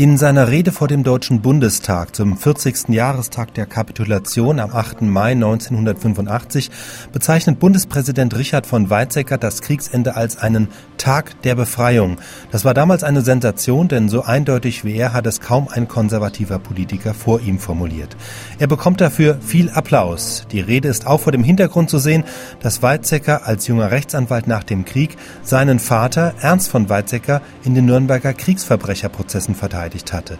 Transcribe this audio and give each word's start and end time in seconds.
In 0.00 0.16
seiner 0.16 0.48
Rede 0.48 0.72
vor 0.72 0.88
dem 0.88 1.04
Deutschen 1.04 1.42
Bundestag 1.42 2.16
zum 2.16 2.38
40. 2.38 2.88
Jahrestag 2.88 3.52
der 3.52 3.66
Kapitulation 3.66 4.58
am 4.58 4.70
8. 4.70 5.02
Mai 5.02 5.32
1985 5.32 6.70
bezeichnet 7.12 7.58
Bundespräsident 7.58 8.34
Richard 8.34 8.64
von 8.64 8.88
Weizsäcker 8.88 9.36
das 9.36 9.60
Kriegsende 9.60 10.16
als 10.16 10.38
einen 10.38 10.68
Tag 10.96 11.42
der 11.42 11.54
Befreiung. 11.54 12.16
Das 12.50 12.64
war 12.64 12.72
damals 12.72 13.04
eine 13.04 13.20
Sensation, 13.20 13.88
denn 13.88 14.08
so 14.08 14.22
eindeutig 14.22 14.86
wie 14.86 14.96
er 14.96 15.12
hat 15.12 15.26
es 15.26 15.42
kaum 15.42 15.68
ein 15.68 15.86
konservativer 15.86 16.58
Politiker 16.58 17.12
vor 17.12 17.42
ihm 17.42 17.58
formuliert. 17.58 18.16
Er 18.58 18.68
bekommt 18.68 19.02
dafür 19.02 19.36
viel 19.42 19.68
Applaus. 19.68 20.46
Die 20.50 20.60
Rede 20.60 20.88
ist 20.88 21.06
auch 21.06 21.20
vor 21.20 21.32
dem 21.32 21.44
Hintergrund 21.44 21.90
zu 21.90 21.98
sehen, 21.98 22.24
dass 22.62 22.82
Weizsäcker 22.82 23.46
als 23.46 23.66
junger 23.66 23.90
Rechtsanwalt 23.90 24.46
nach 24.46 24.64
dem 24.64 24.86
Krieg 24.86 25.18
seinen 25.42 25.78
Vater 25.78 26.32
Ernst 26.40 26.70
von 26.70 26.88
Weizsäcker 26.88 27.42
in 27.64 27.74
den 27.74 27.84
Nürnberger 27.84 28.32
Kriegsverbrecherprozessen 28.32 29.54
verteidigt 29.54 29.89
verteidigt 29.90 30.12
hatte. 30.12 30.38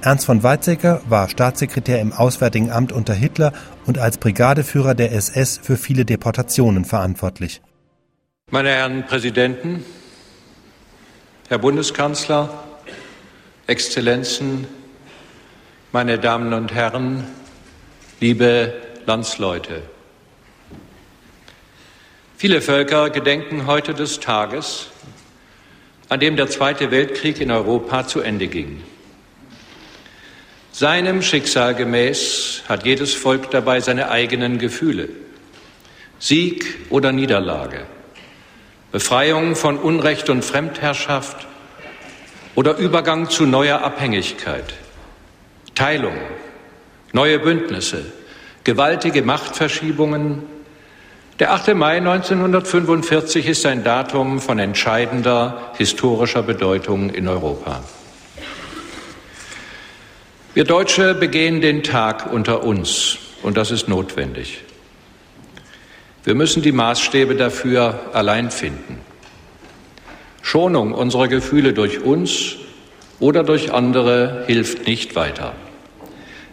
Ernst 0.00 0.26
von 0.26 0.42
Weizsäcker 0.42 1.00
war 1.08 1.28
Staatssekretär 1.28 2.00
im 2.00 2.12
Auswärtigen 2.12 2.70
Amt 2.70 2.92
unter 2.92 3.14
Hitler 3.14 3.52
und 3.86 3.98
als 3.98 4.18
Brigadeführer 4.18 4.94
der 4.94 5.12
SS 5.12 5.58
für 5.58 5.76
viele 5.76 6.04
Deportationen 6.04 6.84
verantwortlich. 6.84 7.60
Meine 8.50 8.70
Herren 8.70 9.04
Präsidenten, 9.06 9.84
Herr 11.48 11.58
Bundeskanzler, 11.58 12.64
Exzellenzen, 13.66 14.66
meine 15.92 16.18
Damen 16.18 16.52
und 16.52 16.72
Herren, 16.72 17.24
liebe 18.20 18.72
Landsleute. 19.06 19.82
Viele 22.36 22.60
Völker 22.60 23.10
gedenken 23.10 23.66
heute 23.66 23.94
des 23.94 24.20
Tages, 24.20 24.90
an 26.08 26.20
dem 26.20 26.36
der 26.36 26.48
Zweite 26.48 26.90
Weltkrieg 26.90 27.40
in 27.40 27.50
Europa 27.50 28.06
zu 28.06 28.20
Ende 28.20 28.48
ging. 28.48 28.82
Seinem 30.72 31.22
Schicksal 31.22 31.74
gemäß 31.74 32.62
hat 32.68 32.86
jedes 32.86 33.14
Volk 33.14 33.50
dabei 33.50 33.80
seine 33.80 34.10
eigenen 34.10 34.58
Gefühle. 34.58 35.08
Sieg 36.18 36.64
oder 36.90 37.12
Niederlage, 37.12 37.86
Befreiung 38.90 39.54
von 39.54 39.76
Unrecht 39.76 40.30
und 40.30 40.44
Fremdherrschaft 40.44 41.46
oder 42.54 42.76
Übergang 42.76 43.28
zu 43.28 43.44
neuer 43.46 43.82
Abhängigkeit, 43.82 44.74
Teilung, 45.74 46.16
neue 47.12 47.38
Bündnisse, 47.38 48.04
gewaltige 48.64 49.22
Machtverschiebungen, 49.22 50.42
der 51.38 51.52
8. 51.52 51.74
Mai 51.74 51.98
1945 51.98 53.46
ist 53.46 53.64
ein 53.64 53.84
Datum 53.84 54.40
von 54.40 54.58
entscheidender 54.58 55.72
historischer 55.76 56.42
Bedeutung 56.42 57.10
in 57.10 57.28
Europa. 57.28 57.84
Wir 60.54 60.64
Deutsche 60.64 61.14
begehen 61.14 61.60
den 61.60 61.84
Tag 61.84 62.32
unter 62.32 62.64
uns 62.64 63.18
und 63.42 63.56
das 63.56 63.70
ist 63.70 63.86
notwendig. 63.86 64.64
Wir 66.24 66.34
müssen 66.34 66.62
die 66.62 66.72
Maßstäbe 66.72 67.36
dafür 67.36 68.00
allein 68.12 68.50
finden. 68.50 68.98
Schonung 70.42 70.92
unserer 70.92 71.28
Gefühle 71.28 71.72
durch 71.72 72.00
uns 72.00 72.56
oder 73.20 73.44
durch 73.44 73.72
andere 73.72 74.44
hilft 74.48 74.88
nicht 74.88 75.14
weiter. 75.14 75.52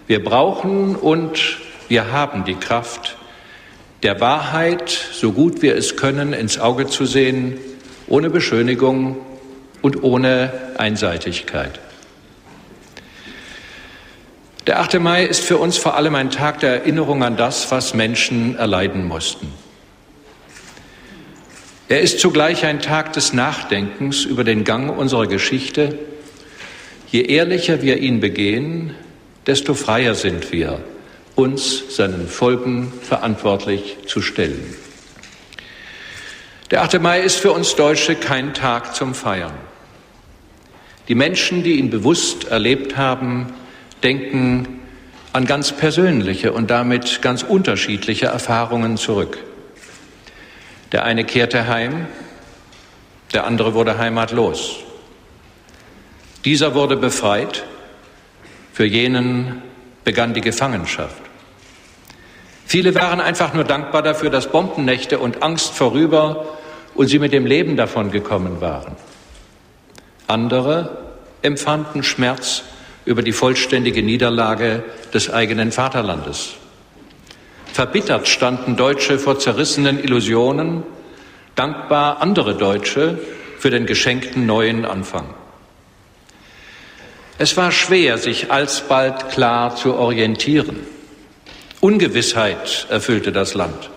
Wir 0.06 0.24
brauchen 0.24 0.96
und 0.96 1.58
wir 1.88 2.12
haben 2.12 2.46
die 2.46 2.56
Kraft, 2.56 3.18
der 4.04 4.20
Wahrheit, 4.22 4.90
so 4.90 5.32
gut 5.32 5.62
wir 5.62 5.76
es 5.76 5.96
können, 5.96 6.34
ins 6.34 6.60
Auge 6.60 6.88
zu 6.88 7.06
sehen, 7.06 7.58
ohne 8.08 8.30
Beschönigung 8.30 9.18
und 9.82 10.04
ohne 10.04 10.52
Einseitigkeit. 10.78 11.80
Der 14.68 14.80
8. 14.80 15.00
Mai 15.00 15.24
ist 15.24 15.44
für 15.44 15.58
uns 15.58 15.78
vor 15.78 15.96
allem 15.96 16.16
ein 16.16 16.32
Tag 16.32 16.60
der 16.60 16.82
Erinnerung 16.82 17.24
an 17.24 17.38
das, 17.38 17.72
was 17.72 17.94
Menschen 17.94 18.58
erleiden 18.58 19.08
mussten. 19.08 19.48
Er 21.88 22.02
ist 22.02 22.20
zugleich 22.20 22.66
ein 22.66 22.80
Tag 22.80 23.14
des 23.14 23.34
Nachdenkens 23.34 24.26
über 24.26 24.44
den 24.44 24.64
Gang 24.64 24.98
unserer 24.98 25.28
Geschichte. 25.28 26.00
Je 27.12 27.22
ehrlicher 27.22 27.84
wir 27.84 27.98
ihn 27.98 28.20
begehen, 28.20 28.96
desto 29.46 29.76
freier 29.76 30.16
sind 30.16 30.52
wir 30.52 30.80
uns 31.36 31.96
seinen 31.96 32.28
Folgen 32.28 32.92
verantwortlich 33.02 33.98
zu 34.08 34.22
stellen. 34.22 34.76
Der 36.72 36.82
8. 36.82 37.00
Mai 37.02 37.22
ist 37.22 37.38
für 37.38 37.52
uns 37.52 37.76
Deutsche 37.76 38.16
kein 38.16 38.54
Tag 38.54 38.96
zum 38.96 39.14
Feiern. 39.14 39.54
Die 41.08 41.16
Menschen, 41.16 41.62
die 41.64 41.74
ihn 41.74 41.90
bewusst 41.90 42.46
erlebt 42.46 42.98
haben, 42.98 43.54
denken 44.02 44.80
an 45.34 45.46
ganz 45.46 45.72
persönliche 45.72 46.54
und 46.54 46.72
damit 46.72 47.22
ganz 47.22 47.44
unterschiedliche 47.44 48.28
Erfahrungen 48.28 48.98
zurück. 48.98 49.38
Der 50.92 51.04
eine 51.04 51.26
kehrte 51.26 51.68
heim, 51.68 52.08
der 53.34 53.46
andere 53.46 53.74
wurde 53.74 53.98
heimatlos. 53.98 54.78
Dieser 56.46 56.74
wurde 56.74 56.96
befreit, 56.96 57.66
für 58.72 58.86
jenen 58.86 59.62
begann 60.06 60.34
die 60.34 60.42
Gefangenschaft. 60.42 61.22
Viele 62.66 62.96
waren 62.96 63.20
einfach 63.20 63.54
nur 63.54 63.66
dankbar 63.66 64.02
dafür, 64.02 64.30
dass 64.30 64.48
Bombennächte 64.48 65.20
und 65.20 65.44
Angst 65.44 65.74
vorüber 65.74 66.58
und 66.94 67.08
sie 67.08 67.20
mit 67.20 67.34
dem 67.34 67.46
Leben 67.46 67.76
davon 67.76 68.12
gekommen 68.12 68.62
waren. 68.62 68.96
Andere 70.28 70.98
empfanden 71.42 72.02
Schmerz 72.04 72.64
über 73.06 73.22
die 73.22 73.34
vollständige 73.34 74.02
Niederlage 74.02 74.84
des 75.14 75.32
eigenen 75.32 75.72
Vaterlandes. 75.72 76.56
Verbittert 77.72 78.28
standen 78.28 78.78
Deutsche 78.78 79.20
vor 79.20 79.38
zerrissenen 79.38 80.02
Illusionen, 80.02 80.84
dankbar 81.56 82.22
andere 82.22 82.56
Deutsche 82.56 83.20
für 83.60 83.70
den 83.70 83.86
geschenkten 83.86 84.46
neuen 84.46 84.86
Anfang. 84.86 85.26
Es 87.38 87.58
war 87.58 87.72
schwer, 87.72 88.18
sich 88.18 88.52
alsbald 88.52 89.30
klar 89.30 89.76
zu 89.76 89.96
orientieren. 89.96 90.80
Ungewissheit 91.82 92.88
erfüllte 92.90 93.34
das 93.34 93.54
Land. 93.54 93.90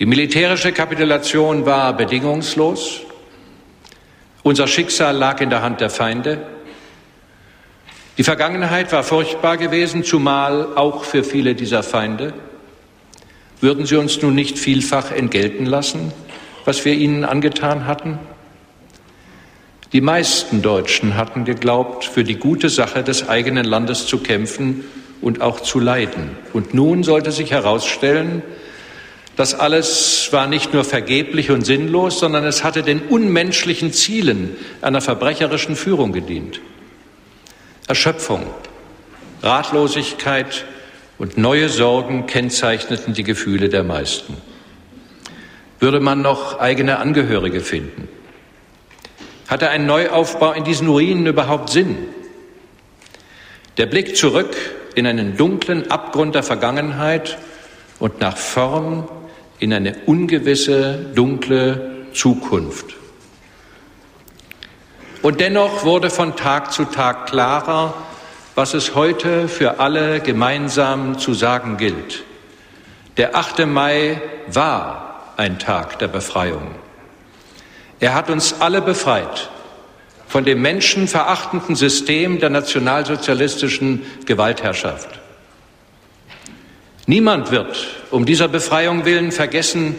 Die 0.00 0.06
militärische 0.06 0.72
Kapitulation 0.72 1.64
war 1.64 1.96
bedingungslos. 1.96 3.02
Unser 4.42 4.66
Schicksal 4.66 5.16
lag 5.16 5.40
in 5.40 5.48
der 5.48 5.62
Hand 5.62 5.80
der 5.80 5.90
Feinde. 5.90 6.44
Die 8.18 8.24
Vergangenheit 8.24 8.92
war 8.92 9.04
furchtbar 9.04 9.56
gewesen, 9.56 10.02
zumal 10.02 10.76
auch 10.76 11.04
für 11.04 11.22
viele 11.22 11.54
dieser 11.54 11.82
Feinde. 11.82 12.34
Würden 13.60 13.86
sie 13.86 13.96
uns 13.96 14.20
nun 14.20 14.34
nicht 14.34 14.58
vielfach 14.58 15.12
entgelten 15.12 15.66
lassen, 15.66 16.12
was 16.64 16.84
wir 16.84 16.94
ihnen 16.94 17.24
angetan 17.24 17.86
hatten? 17.86 18.18
Die 19.92 20.00
meisten 20.00 20.62
Deutschen 20.62 21.16
hatten 21.16 21.44
geglaubt, 21.44 22.04
für 22.04 22.24
die 22.24 22.36
gute 22.36 22.68
Sache 22.68 23.02
des 23.02 23.28
eigenen 23.28 23.64
Landes 23.64 24.06
zu 24.06 24.18
kämpfen 24.18 24.84
und 25.20 25.40
auch 25.40 25.60
zu 25.60 25.78
leiden. 25.78 26.30
Und 26.52 26.74
nun 26.74 27.02
sollte 27.02 27.30
sich 27.30 27.52
herausstellen, 27.52 28.42
das 29.36 29.54
alles 29.54 30.28
war 30.32 30.46
nicht 30.46 30.72
nur 30.72 30.82
vergeblich 30.82 31.50
und 31.50 31.64
sinnlos, 31.64 32.18
sondern 32.18 32.44
es 32.44 32.64
hatte 32.64 32.82
den 32.82 33.00
unmenschlichen 33.02 33.92
Zielen 33.92 34.56
einer 34.80 35.02
verbrecherischen 35.02 35.76
Führung 35.76 36.12
gedient. 36.12 36.60
Erschöpfung, 37.86 38.42
Ratlosigkeit 39.42 40.64
und 41.18 41.36
neue 41.38 41.68
Sorgen 41.68 42.26
kennzeichneten 42.26 43.14
die 43.14 43.22
Gefühle 43.22 43.68
der 43.68 43.84
meisten. 43.84 44.36
Würde 45.78 46.00
man 46.00 46.22
noch 46.22 46.58
eigene 46.58 46.98
Angehörige 46.98 47.60
finden? 47.60 48.08
Hatte 49.48 49.70
ein 49.70 49.86
Neuaufbau 49.86 50.52
in 50.52 50.64
diesen 50.64 50.88
Ruinen 50.88 51.26
überhaupt 51.26 51.70
Sinn? 51.70 51.96
Der 53.76 53.86
Blick 53.86 54.16
zurück 54.16 54.56
in 54.94 55.06
einen 55.06 55.36
dunklen 55.36 55.90
Abgrund 55.90 56.34
der 56.34 56.42
Vergangenheit 56.42 57.38
und 57.98 58.20
nach 58.20 58.36
vorn 58.36 59.08
in 59.58 59.72
eine 59.72 59.94
ungewisse, 60.06 61.10
dunkle 61.14 62.06
Zukunft. 62.12 62.96
Und 65.22 65.40
dennoch 65.40 65.84
wurde 65.84 66.10
von 66.10 66.36
Tag 66.36 66.72
zu 66.72 66.84
Tag 66.84 67.26
klarer, 67.26 67.94
was 68.54 68.74
es 68.74 68.94
heute 68.94 69.48
für 69.48 69.80
alle 69.80 70.20
gemeinsam 70.20 71.18
zu 71.18 71.34
sagen 71.34 71.76
gilt. 71.76 72.24
Der 73.16 73.36
8. 73.36 73.66
Mai 73.66 74.20
war 74.46 75.34
ein 75.36 75.58
Tag 75.58 75.98
der 75.98 76.08
Befreiung. 76.08 76.74
Er 78.00 78.14
hat 78.14 78.30
uns 78.30 78.60
alle 78.60 78.82
befreit 78.82 79.50
von 80.28 80.44
dem 80.44 80.60
menschenverachtenden 80.60 81.76
System 81.76 82.40
der 82.40 82.50
nationalsozialistischen 82.50 84.02
Gewaltherrschaft. 84.26 85.08
Niemand 87.06 87.52
wird 87.52 87.86
um 88.10 88.26
dieser 88.26 88.48
Befreiung 88.48 89.04
willen 89.04 89.30
vergessen, 89.32 89.94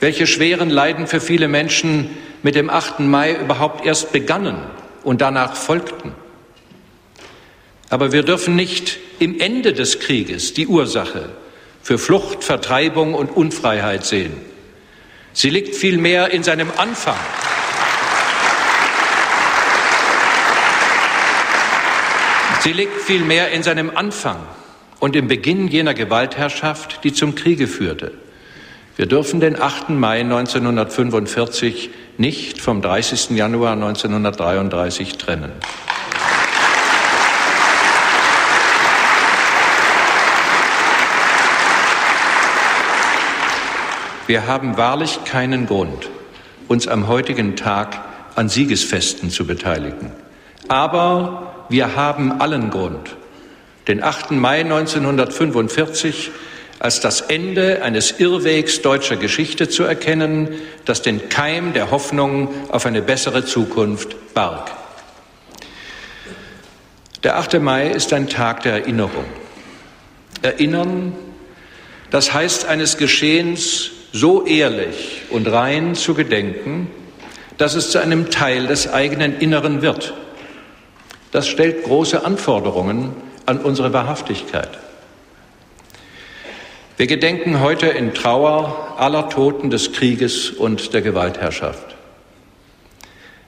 welche 0.00 0.26
schweren 0.26 0.70
Leiden 0.70 1.06
für 1.06 1.20
viele 1.20 1.48
Menschen 1.48 2.10
mit 2.42 2.54
dem 2.54 2.70
8. 2.70 3.00
Mai 3.00 3.34
überhaupt 3.34 3.84
erst 3.84 4.12
begannen 4.12 4.58
und 5.02 5.20
danach 5.20 5.56
folgten. 5.56 6.12
Aber 7.90 8.12
wir 8.12 8.22
dürfen 8.22 8.54
nicht 8.56 8.98
im 9.18 9.40
Ende 9.40 9.72
des 9.72 10.00
Krieges 10.00 10.54
die 10.54 10.66
Ursache 10.66 11.30
für 11.82 11.98
Flucht, 11.98 12.44
Vertreibung 12.44 13.14
und 13.14 13.30
Unfreiheit 13.30 14.04
sehen. 14.04 14.53
Sie 15.36 15.50
liegt 15.50 15.74
vielmehr 15.74 16.30
in 16.30 16.44
seinem 16.44 16.70
Anfang. 16.76 17.18
Sie 22.60 22.72
liegt 22.72 23.02
vielmehr 23.02 23.50
in 23.50 23.64
seinem 23.64 23.94
Anfang 23.94 24.36
und 25.00 25.16
im 25.16 25.26
Beginn 25.26 25.66
jener 25.66 25.92
Gewaltherrschaft, 25.92 27.02
die 27.02 27.12
zum 27.12 27.34
Kriege 27.34 27.66
führte. 27.66 28.12
Wir 28.96 29.06
dürfen 29.06 29.40
den 29.40 29.60
8. 29.60 29.90
Mai 29.90 30.20
1945 30.20 31.90
nicht 32.16 32.60
vom 32.60 32.80
30. 32.80 33.30
Januar 33.30 33.72
1933 33.72 35.18
trennen. 35.18 35.50
Wir 44.26 44.46
haben 44.46 44.78
wahrlich 44.78 45.24
keinen 45.24 45.66
Grund, 45.66 46.08
uns 46.66 46.88
am 46.88 47.08
heutigen 47.08 47.56
Tag 47.56 48.00
an 48.34 48.48
Siegesfesten 48.48 49.28
zu 49.28 49.46
beteiligen. 49.46 50.12
Aber 50.68 51.66
wir 51.68 51.94
haben 51.94 52.40
allen 52.40 52.70
Grund, 52.70 53.16
den 53.86 54.02
8. 54.02 54.30
Mai 54.30 54.60
1945 54.60 56.30
als 56.78 57.00
das 57.00 57.20
Ende 57.20 57.82
eines 57.82 58.18
Irrwegs 58.18 58.80
deutscher 58.80 59.16
Geschichte 59.16 59.68
zu 59.68 59.84
erkennen, 59.84 60.48
das 60.86 61.02
den 61.02 61.28
Keim 61.28 61.74
der 61.74 61.90
Hoffnung 61.90 62.48
auf 62.70 62.86
eine 62.86 63.02
bessere 63.02 63.44
Zukunft 63.44 64.34
barg. 64.34 64.70
Der 67.22 67.36
8. 67.36 67.60
Mai 67.60 67.88
ist 67.88 68.12
ein 68.14 68.28
Tag 68.28 68.62
der 68.62 68.72
Erinnerung. 68.72 69.24
Erinnern, 70.40 71.14
das 72.10 72.32
heißt 72.32 72.66
eines 72.66 72.96
Geschehens, 72.96 73.90
so 74.14 74.46
ehrlich 74.46 75.22
und 75.30 75.50
rein 75.50 75.96
zu 75.96 76.14
gedenken, 76.14 76.88
dass 77.58 77.74
es 77.74 77.90
zu 77.90 77.98
einem 77.98 78.30
Teil 78.30 78.68
des 78.68 78.90
eigenen 78.90 79.40
Inneren 79.40 79.82
wird. 79.82 80.14
Das 81.32 81.48
stellt 81.48 81.82
große 81.82 82.24
Anforderungen 82.24 83.10
an 83.44 83.58
unsere 83.58 83.92
Wahrhaftigkeit. 83.92 84.70
Wir 86.96 87.08
gedenken 87.08 87.60
heute 87.60 87.88
in 87.88 88.14
Trauer 88.14 88.94
aller 88.98 89.28
Toten 89.30 89.68
des 89.70 89.92
Krieges 89.92 90.50
und 90.50 90.94
der 90.94 91.02
Gewaltherrschaft. 91.02 91.96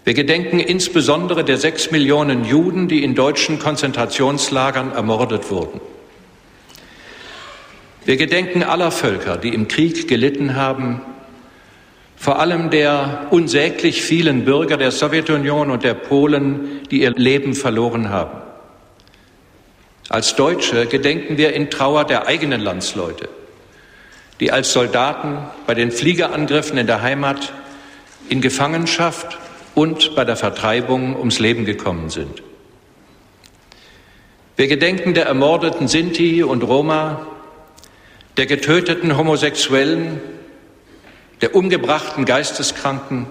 Wir 0.03 0.15
gedenken 0.15 0.59
insbesondere 0.59 1.45
der 1.45 1.59
sechs 1.59 1.93
Millionen 1.93 2.45
Juden, 2.45 2.89
die 2.89 3.05
in 3.05 3.15
deutschen 3.15 3.61
Konzentrationslagern 3.61 4.91
ermordet 4.91 5.49
wurden. 5.49 5.81
Wir 8.07 8.17
gedenken 8.17 8.63
aller 8.63 8.93
Völker, 8.93 9.37
die 9.37 9.49
im 9.53 9.67
Krieg 9.67 10.07
gelitten 10.07 10.55
haben, 10.55 11.01
vor 12.17 12.39
allem 12.39 12.71
der 12.71 13.27
unsäglich 13.31 14.01
vielen 14.01 14.45
Bürger 14.45 14.77
der 14.77 14.93
Sowjetunion 14.93 15.73
und 15.73 15.83
der 15.83 15.95
Polen, 15.95 16.83
die 16.89 17.03
ihr 17.03 17.11
Leben 17.11 17.55
verloren 17.55 18.09
haben. 18.11 18.43
Als 20.09 20.37
Deutsche 20.37 20.87
gedenken 20.87 21.37
wir 21.37 21.53
in 21.53 21.69
Trauer 21.69 22.05
der 22.05 22.29
eigenen 22.29 22.61
Landsleute, 22.61 23.29
die 24.39 24.53
als 24.53 24.73
Soldaten 24.73 25.39
bei 25.67 25.75
den 25.75 25.91
Fliegerangriffen 25.91 26.79
in 26.79 26.87
der 26.87 27.03
Heimat, 27.03 27.53
in 28.29 28.41
Gefangenschaft 28.41 29.37
und 29.75 30.15
bei 30.15 30.25
der 30.25 30.37
Vertreibung 30.37 31.17
ums 31.17 31.41
Leben 31.41 31.65
gekommen 31.65 32.09
sind. 32.11 32.41
Wir 34.55 34.69
gedenken 34.69 35.13
der 35.13 35.27
ermordeten 35.27 35.89
Sinti 35.89 36.45
und 36.45 36.63
Roma, 36.63 37.27
der 38.37 38.47
getöteten 38.47 39.17
Homosexuellen, 39.17 40.21
der 41.41 41.55
umgebrachten 41.55 42.25
Geisteskranken, 42.25 43.27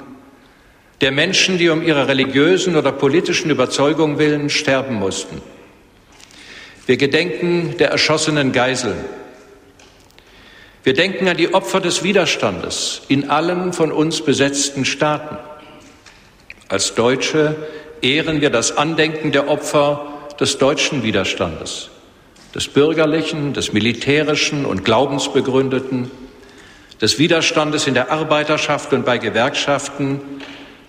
der 1.02 1.12
Menschen, 1.12 1.58
die 1.58 1.70
um 1.70 1.84
ihrer 1.84 2.08
religiösen 2.08 2.76
oder 2.76 2.92
politischen 2.92 3.52
Überzeugung 3.52 4.18
willen 4.18 4.50
sterben 4.50 4.96
mussten. 4.96 5.42
Wir 6.88 6.98
gedenken 6.98 7.76
der 7.78 7.90
erschossenen 7.90 8.52
Geiseln. 8.52 8.98
Wir 10.84 10.94
denken 10.94 11.28
an 11.28 11.38
die 11.38 11.54
Opfer 11.54 11.82
des 11.82 12.04
Widerstandes 12.04 13.02
in 13.08 13.30
allen 13.30 13.74
von 13.74 13.92
uns 13.92 14.22
besetzten 14.22 14.86
Staaten. 14.86 15.38
Als 16.68 16.94
Deutsche 16.94 17.56
ehren 18.02 18.42
wir 18.42 18.52
das 18.52 18.78
Andenken 18.78 19.32
der 19.32 19.48
Opfer 19.48 20.30
des 20.40 20.58
deutschen 20.58 21.04
Widerstandes 21.04 21.90
des 22.56 22.70
bürgerlichen, 22.70 23.54
des 23.54 23.74
militärischen 23.74 24.66
und 24.66 24.86
glaubensbegründeten, 24.86 26.10
des 27.02 27.20
Widerstandes 27.20 27.86
in 27.86 27.94
der 27.94 28.12
Arbeiterschaft 28.12 28.94
und 28.94 29.06
bei 29.06 29.18
Gewerkschaften, 29.18 30.22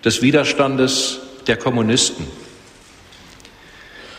des 0.04 0.22
Widerstandes 0.22 1.18
der 1.48 1.56
Kommunisten. 1.56 2.24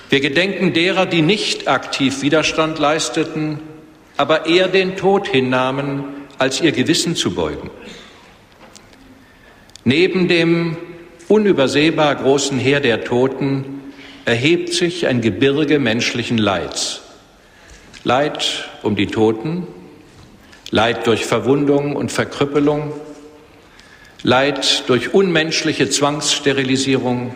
Wir 0.09 0.19
gedenken 0.19 0.73
derer, 0.73 1.05
die 1.05 1.21
nicht 1.21 1.69
aktiv 1.69 2.21
Widerstand 2.21 2.79
leisteten, 2.79 3.59
aber 4.17 4.45
eher 4.45 4.67
den 4.67 4.97
Tod 4.97 5.27
hinnahmen, 5.27 6.03
als 6.37 6.59
ihr 6.61 6.73
Gewissen 6.73 7.15
zu 7.15 7.33
beugen. 7.33 7.69
Neben 9.85 10.27
dem 10.27 10.75
unübersehbar 11.29 12.15
großen 12.15 12.59
Heer 12.59 12.81
der 12.81 13.05
Toten 13.05 13.93
erhebt 14.25 14.73
sich 14.73 15.07
ein 15.07 15.21
Gebirge 15.21 15.79
menschlichen 15.79 16.37
Leids. 16.37 17.06
Leid 18.07 18.69
um 18.83 18.95
die 18.95 19.07
Toten, 19.07 19.67
Leid 20.71 21.07
durch 21.07 21.25
Verwundung 21.25 21.93
und 21.93 22.09
Verkrüppelung, 22.09 22.93
Leid 24.23 24.87
durch 24.87 25.13
unmenschliche 25.13 25.89
Zwangssterilisierung, 25.89 27.35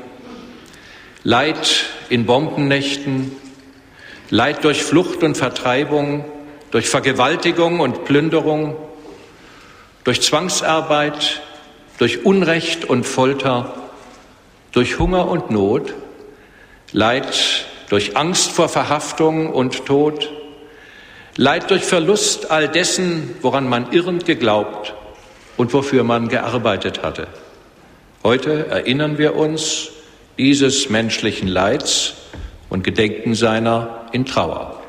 Leid 1.23 1.87
in 2.07 2.25
Bombennächten, 2.25 3.33
Leid 4.29 4.63
durch 4.63 4.81
Flucht 4.81 5.23
und 5.23 5.35
Vertreibung, 5.35 6.23
durch 6.71 6.87
Vergewaltigung 6.87 7.81
und 7.81 8.05
Plünderung, 8.05 8.77
durch 10.05 10.21
Zwangsarbeit, 10.21 11.41
durch 11.97 12.23
Unrecht 12.23 12.85
und 12.85 13.05
Folter, 13.05 13.73
durch 14.71 14.99
Hunger 14.99 15.27
und 15.27 15.51
Not, 15.51 15.93
Leid 16.93 17.65
durch 17.89 18.15
Angst 18.15 18.53
vor 18.53 18.69
Verhaftung 18.69 19.51
und 19.51 19.85
Tod, 19.85 20.29
Leid 21.37 21.71
durch 21.71 21.83
Verlust 21.83 22.51
all 22.51 22.67
dessen, 22.67 23.35
woran 23.41 23.67
man 23.67 23.91
irrend 23.91 24.25
geglaubt 24.25 24.93
und 25.57 25.73
wofür 25.73 26.03
man 26.03 26.27
gearbeitet 26.27 27.03
hatte. 27.03 27.27
Heute 28.23 28.67
erinnern 28.67 29.17
wir 29.17 29.35
uns 29.35 29.89
dieses 30.37 30.89
menschlichen 30.89 31.47
Leids 31.47 32.13
und 32.69 32.83
gedenken 32.83 33.33
seiner 33.33 34.07
in 34.11 34.25
Trauer. 34.25 34.81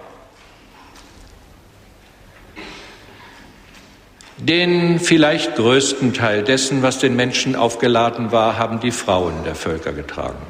Den 4.37 4.99
vielleicht 4.99 5.55
größten 5.55 6.15
Teil 6.15 6.43
dessen, 6.43 6.83
was 6.83 6.99
den 6.99 7.15
Menschen 7.15 7.55
aufgeladen 7.55 8.33
war, 8.33 8.59
haben 8.59 8.81
die 8.81 8.91
Frauen 8.91 9.45
der 9.45 9.55
Völker 9.55 9.93
getragen. 9.93 10.43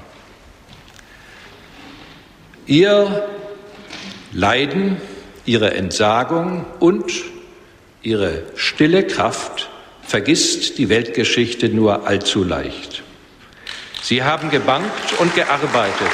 Ihr 2.66 3.28
Leiden 4.32 4.96
ihre 5.44 5.74
Entsagung 5.74 6.64
und 6.78 7.12
ihre 8.02 8.42
stille 8.54 9.06
Kraft 9.06 9.70
vergisst 10.02 10.78
die 10.78 10.88
Weltgeschichte 10.88 11.68
nur 11.68 12.06
allzu 12.06 12.44
leicht. 12.44 13.02
Sie 14.02 14.22
haben 14.22 14.50
gebankt 14.50 15.18
und 15.18 15.34
gearbeitet. 15.34 16.10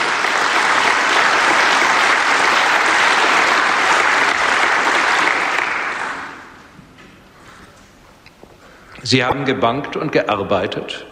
Sie 9.02 9.24
haben 9.24 9.46
gebankt 9.46 9.96
und 9.96 10.12
gearbeitet, 10.12 11.06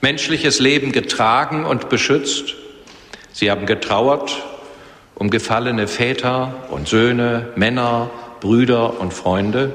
menschliches 0.00 0.60
Leben 0.60 0.92
getragen 0.92 1.64
und 1.64 1.88
beschützt. 1.88 2.54
Sie 3.32 3.50
haben 3.50 3.66
getrauert 3.66 4.40
um 5.14 5.30
gefallene 5.30 5.86
Väter 5.86 6.66
und 6.70 6.88
Söhne, 6.88 7.48
Männer, 7.56 8.10
Brüder 8.40 9.00
und 9.00 9.12
Freunde. 9.12 9.72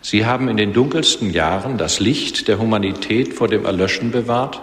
Sie 0.00 0.26
haben 0.26 0.48
in 0.48 0.56
den 0.56 0.72
dunkelsten 0.72 1.30
Jahren 1.32 1.78
das 1.78 1.98
Licht 1.98 2.48
der 2.48 2.58
Humanität 2.58 3.34
vor 3.34 3.48
dem 3.48 3.64
Erlöschen 3.64 4.10
bewahrt. 4.10 4.60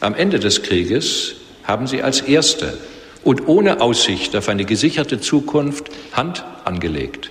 Am 0.00 0.14
Ende 0.14 0.38
des 0.38 0.62
Krieges 0.62 1.34
haben 1.64 1.86
sie 1.86 2.02
als 2.02 2.20
Erste 2.20 2.78
und 3.24 3.46
ohne 3.46 3.80
Aussicht 3.80 4.34
auf 4.34 4.48
eine 4.48 4.64
gesicherte 4.64 5.20
Zukunft 5.20 5.90
Hand 6.12 6.44
angelegt, 6.64 7.30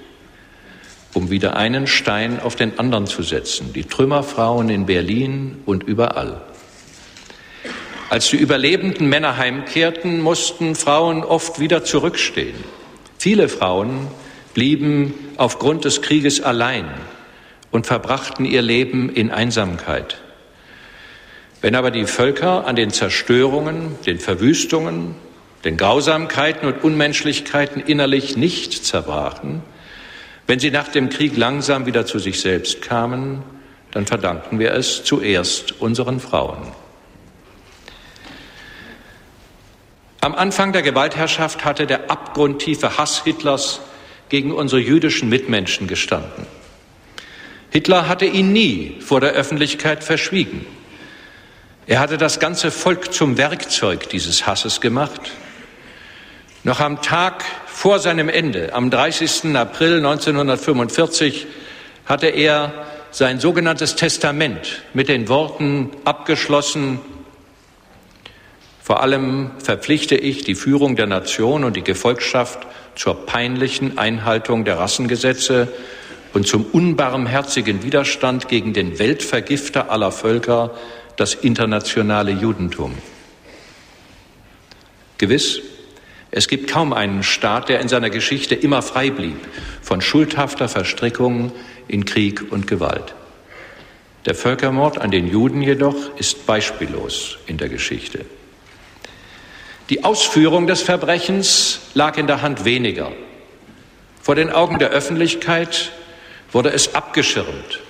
um 1.13 1.29
wieder 1.29 1.55
einen 1.55 1.87
Stein 1.87 2.39
auf 2.39 2.55
den 2.55 2.79
anderen 2.79 3.07
zu 3.07 3.23
setzen, 3.23 3.73
die 3.73 3.83
Trümmerfrauen 3.83 4.69
in 4.69 4.85
Berlin 4.85 5.59
und 5.65 5.83
überall. 5.83 6.41
Als 8.11 8.29
die 8.29 8.35
überlebenden 8.35 9.07
Männer 9.07 9.37
heimkehrten, 9.37 10.19
mussten 10.19 10.75
Frauen 10.75 11.23
oft 11.23 11.61
wieder 11.61 11.85
zurückstehen. 11.85 12.61
Viele 13.17 13.47
Frauen 13.47 14.09
blieben 14.53 15.13
aufgrund 15.37 15.85
des 15.85 16.01
Krieges 16.01 16.41
allein 16.41 16.89
und 17.71 17.87
verbrachten 17.87 18.43
ihr 18.43 18.61
Leben 18.61 19.09
in 19.09 19.31
Einsamkeit. 19.31 20.17
Wenn 21.61 21.73
aber 21.73 21.89
die 21.89 22.03
Völker 22.03 22.67
an 22.67 22.75
den 22.75 22.89
Zerstörungen, 22.89 23.95
den 24.05 24.19
Verwüstungen, 24.19 25.15
den 25.63 25.77
Grausamkeiten 25.77 26.67
und 26.67 26.83
Unmenschlichkeiten 26.83 27.81
innerlich 27.81 28.35
nicht 28.35 28.85
zerbrachen, 28.85 29.63
wenn 30.47 30.59
sie 30.59 30.71
nach 30.71 30.89
dem 30.89 31.07
Krieg 31.07 31.37
langsam 31.37 31.85
wieder 31.85 32.05
zu 32.05 32.19
sich 32.19 32.41
selbst 32.41 32.81
kamen, 32.81 33.41
dann 33.91 34.05
verdanken 34.05 34.59
wir 34.59 34.73
es 34.73 35.05
zuerst 35.05 35.79
unseren 35.79 36.19
Frauen. 36.19 36.73
Am 40.23 40.35
Anfang 40.35 40.71
der 40.71 40.83
Gewaltherrschaft 40.83 41.65
hatte 41.65 41.87
der 41.87 42.11
abgrundtiefe 42.11 42.99
Hass 42.99 43.23
Hitlers 43.23 43.81
gegen 44.29 44.53
unsere 44.53 44.79
jüdischen 44.79 45.29
Mitmenschen 45.29 45.87
gestanden. 45.87 46.45
Hitler 47.71 48.07
hatte 48.07 48.25
ihn 48.25 48.53
nie 48.53 48.97
vor 48.99 49.19
der 49.19 49.31
Öffentlichkeit 49.31 50.03
verschwiegen. 50.03 50.67
Er 51.87 51.99
hatte 51.99 52.19
das 52.19 52.39
ganze 52.39 52.69
Volk 52.69 53.11
zum 53.11 53.39
Werkzeug 53.39 54.09
dieses 54.09 54.45
Hasses 54.45 54.79
gemacht. 54.79 55.21
Noch 56.63 56.79
am 56.79 57.01
Tag 57.01 57.43
vor 57.65 57.97
seinem 57.97 58.29
Ende, 58.29 58.75
am 58.75 58.91
30. 58.91 59.55
April 59.55 59.97
1945, 59.97 61.47
hatte 62.05 62.27
er 62.27 62.71
sein 63.09 63.39
sogenanntes 63.39 63.95
Testament 63.95 64.83
mit 64.93 65.09
den 65.09 65.27
Worten 65.29 65.89
abgeschlossen, 66.05 66.99
vor 68.83 69.03
allem 69.03 69.51
verpflichte 69.59 70.15
ich 70.15 70.43
die 70.43 70.55
Führung 70.55 70.95
der 70.95 71.07
Nation 71.07 71.63
und 71.63 71.75
die 71.75 71.83
Gefolgschaft 71.83 72.65
zur 72.95 73.25
peinlichen 73.25 73.97
Einhaltung 73.97 74.65
der 74.65 74.79
Rassengesetze 74.79 75.67
und 76.33 76.47
zum 76.47 76.65
unbarmherzigen 76.65 77.83
Widerstand 77.83 78.47
gegen 78.47 78.73
den 78.73 78.97
Weltvergifter 78.97 79.91
aller 79.91 80.11
Völker, 80.11 80.71
das 81.15 81.35
internationale 81.35 82.31
Judentum. 82.31 82.95
Gewiss, 85.17 85.61
es 86.31 86.47
gibt 86.47 86.69
kaum 86.69 86.93
einen 86.93 87.21
Staat, 87.21 87.69
der 87.69 87.81
in 87.81 87.89
seiner 87.89 88.09
Geschichte 88.09 88.55
immer 88.55 88.81
frei 88.81 89.11
blieb 89.11 89.37
von 89.81 90.01
schuldhafter 90.01 90.67
Verstrickung 90.67 91.51
in 91.87 92.05
Krieg 92.05 92.51
und 92.51 92.65
Gewalt. 92.65 93.13
Der 94.25 94.33
Völkermord 94.33 94.97
an 94.97 95.11
den 95.11 95.27
Juden 95.27 95.61
jedoch 95.61 96.15
ist 96.17 96.47
beispiellos 96.47 97.37
in 97.45 97.57
der 97.57 97.69
Geschichte. 97.69 98.25
Die 99.91 100.05
Ausführung 100.05 100.67
des 100.67 100.81
Verbrechens 100.81 101.81
lag 101.95 102.17
in 102.17 102.25
der 102.25 102.41
Hand 102.41 102.63
weniger. 102.63 103.11
Vor 104.21 104.35
den 104.35 104.49
Augen 104.49 104.79
der 104.79 104.91
Öffentlichkeit 104.91 105.91
wurde 106.53 106.69
es 106.69 106.95
abgeschirmt. 106.95 107.81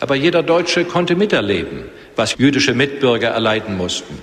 Aber 0.00 0.16
jeder 0.16 0.42
Deutsche 0.42 0.84
konnte 0.84 1.14
miterleben, 1.14 1.84
was 2.16 2.38
jüdische 2.38 2.74
Mitbürger 2.74 3.28
erleiden 3.28 3.76
mussten. 3.76 4.20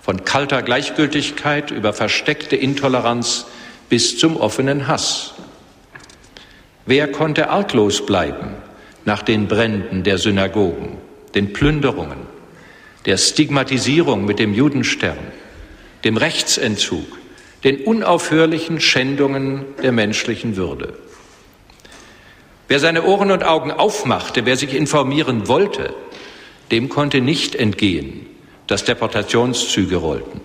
Von 0.00 0.24
kalter 0.24 0.62
Gleichgültigkeit 0.62 1.70
über 1.70 1.92
versteckte 1.92 2.56
Intoleranz 2.56 3.44
bis 3.90 4.18
zum 4.18 4.38
offenen 4.38 4.88
Hass. 4.88 5.34
Wer 6.86 7.12
konnte 7.12 7.50
arglos 7.50 8.06
bleiben 8.06 8.54
nach 9.04 9.20
den 9.20 9.48
Bränden 9.48 10.02
der 10.02 10.16
Synagogen, 10.16 10.96
den 11.34 11.52
Plünderungen, 11.52 12.20
der 13.04 13.18
Stigmatisierung 13.18 14.24
mit 14.24 14.38
dem 14.38 14.54
Judenstern, 14.54 15.18
dem 16.04 16.16
Rechtsentzug, 16.16 17.06
den 17.64 17.84
unaufhörlichen 17.84 18.80
Schändungen 18.80 19.64
der 19.82 19.92
menschlichen 19.92 20.56
Würde? 20.56 20.94
Wer 22.68 22.80
seine 22.80 23.04
Ohren 23.04 23.30
und 23.30 23.44
Augen 23.44 23.70
aufmachte, 23.70 24.44
wer 24.44 24.56
sich 24.56 24.74
informieren 24.74 25.46
wollte, 25.46 25.94
dem 26.70 26.88
konnte 26.88 27.20
nicht 27.20 27.54
entgehen, 27.54 28.26
dass 28.66 28.84
Deportationszüge 28.84 29.96
rollten. 29.96 30.40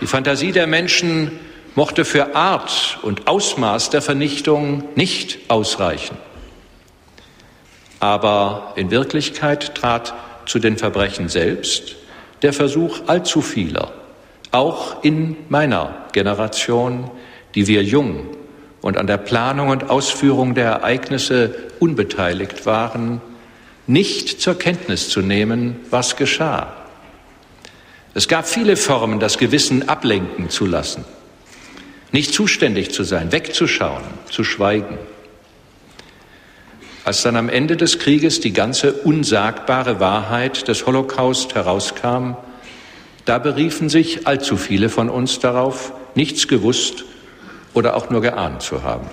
Die 0.00 0.06
Fantasie 0.06 0.50
der 0.50 0.66
Menschen 0.66 1.38
mochte 1.76 2.04
für 2.04 2.34
Art 2.34 2.98
und 3.02 3.28
Ausmaß 3.28 3.90
der 3.90 4.02
Vernichtung 4.02 4.84
nicht 4.96 5.38
ausreichen. 5.48 6.16
Aber 8.00 8.72
in 8.74 8.90
Wirklichkeit 8.90 9.76
trat 9.76 10.12
zu 10.46 10.58
den 10.58 10.76
Verbrechen 10.76 11.28
selbst 11.28 11.96
der 12.42 12.52
Versuch 12.52 13.02
allzu 13.06 13.40
vieler, 13.40 13.92
auch 14.52 15.02
in 15.02 15.36
meiner 15.48 16.06
Generation, 16.12 17.10
die 17.54 17.66
wir 17.66 17.82
jung 17.82 18.26
und 18.82 18.98
an 18.98 19.06
der 19.06 19.16
Planung 19.16 19.68
und 19.68 19.90
Ausführung 19.90 20.54
der 20.54 20.66
Ereignisse 20.66 21.54
unbeteiligt 21.80 22.66
waren, 22.66 23.20
nicht 23.86 24.40
zur 24.40 24.58
Kenntnis 24.58 25.08
zu 25.08 25.20
nehmen, 25.20 25.76
was 25.90 26.16
geschah. 26.16 26.72
Es 28.14 28.28
gab 28.28 28.46
viele 28.46 28.76
Formen, 28.76 29.20
das 29.20 29.38
Gewissen 29.38 29.88
ablenken 29.88 30.50
zu 30.50 30.66
lassen, 30.66 31.04
nicht 32.12 32.34
zuständig 32.34 32.92
zu 32.92 33.04
sein, 33.04 33.32
wegzuschauen, 33.32 34.02
zu 34.30 34.44
schweigen. 34.44 34.98
Als 37.04 37.22
dann 37.22 37.36
am 37.36 37.48
Ende 37.48 37.76
des 37.76 37.98
Krieges 37.98 38.40
die 38.40 38.52
ganze 38.52 38.92
unsagbare 38.92 39.98
Wahrheit 39.98 40.68
des 40.68 40.86
Holocaust 40.86 41.54
herauskam, 41.54 42.36
da 43.24 43.38
beriefen 43.38 43.88
sich 43.88 44.26
allzu 44.26 44.56
viele 44.56 44.88
von 44.88 45.08
uns 45.08 45.38
darauf, 45.38 45.92
nichts 46.14 46.48
gewusst 46.48 47.04
oder 47.74 47.96
auch 47.96 48.10
nur 48.10 48.20
geahnt 48.20 48.62
zu 48.62 48.82
haben. 48.82 49.08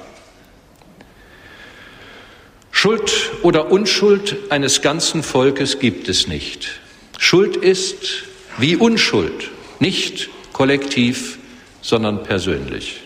Schuld 2.72 3.32
oder 3.44 3.72
Unschuld 3.72 4.38
eines 4.50 4.82
ganzen 4.82 5.22
Volkes 5.22 5.80
gibt 5.80 6.08
es 6.08 6.28
nicht. 6.28 6.80
Schuld 7.18 7.58
ist 7.58 8.24
wie 8.58 8.76
Unschuld, 8.76 9.52
nicht 9.80 10.30
kollektiv, 10.54 11.40
sondern 11.82 12.24
persönlich. 12.24 13.02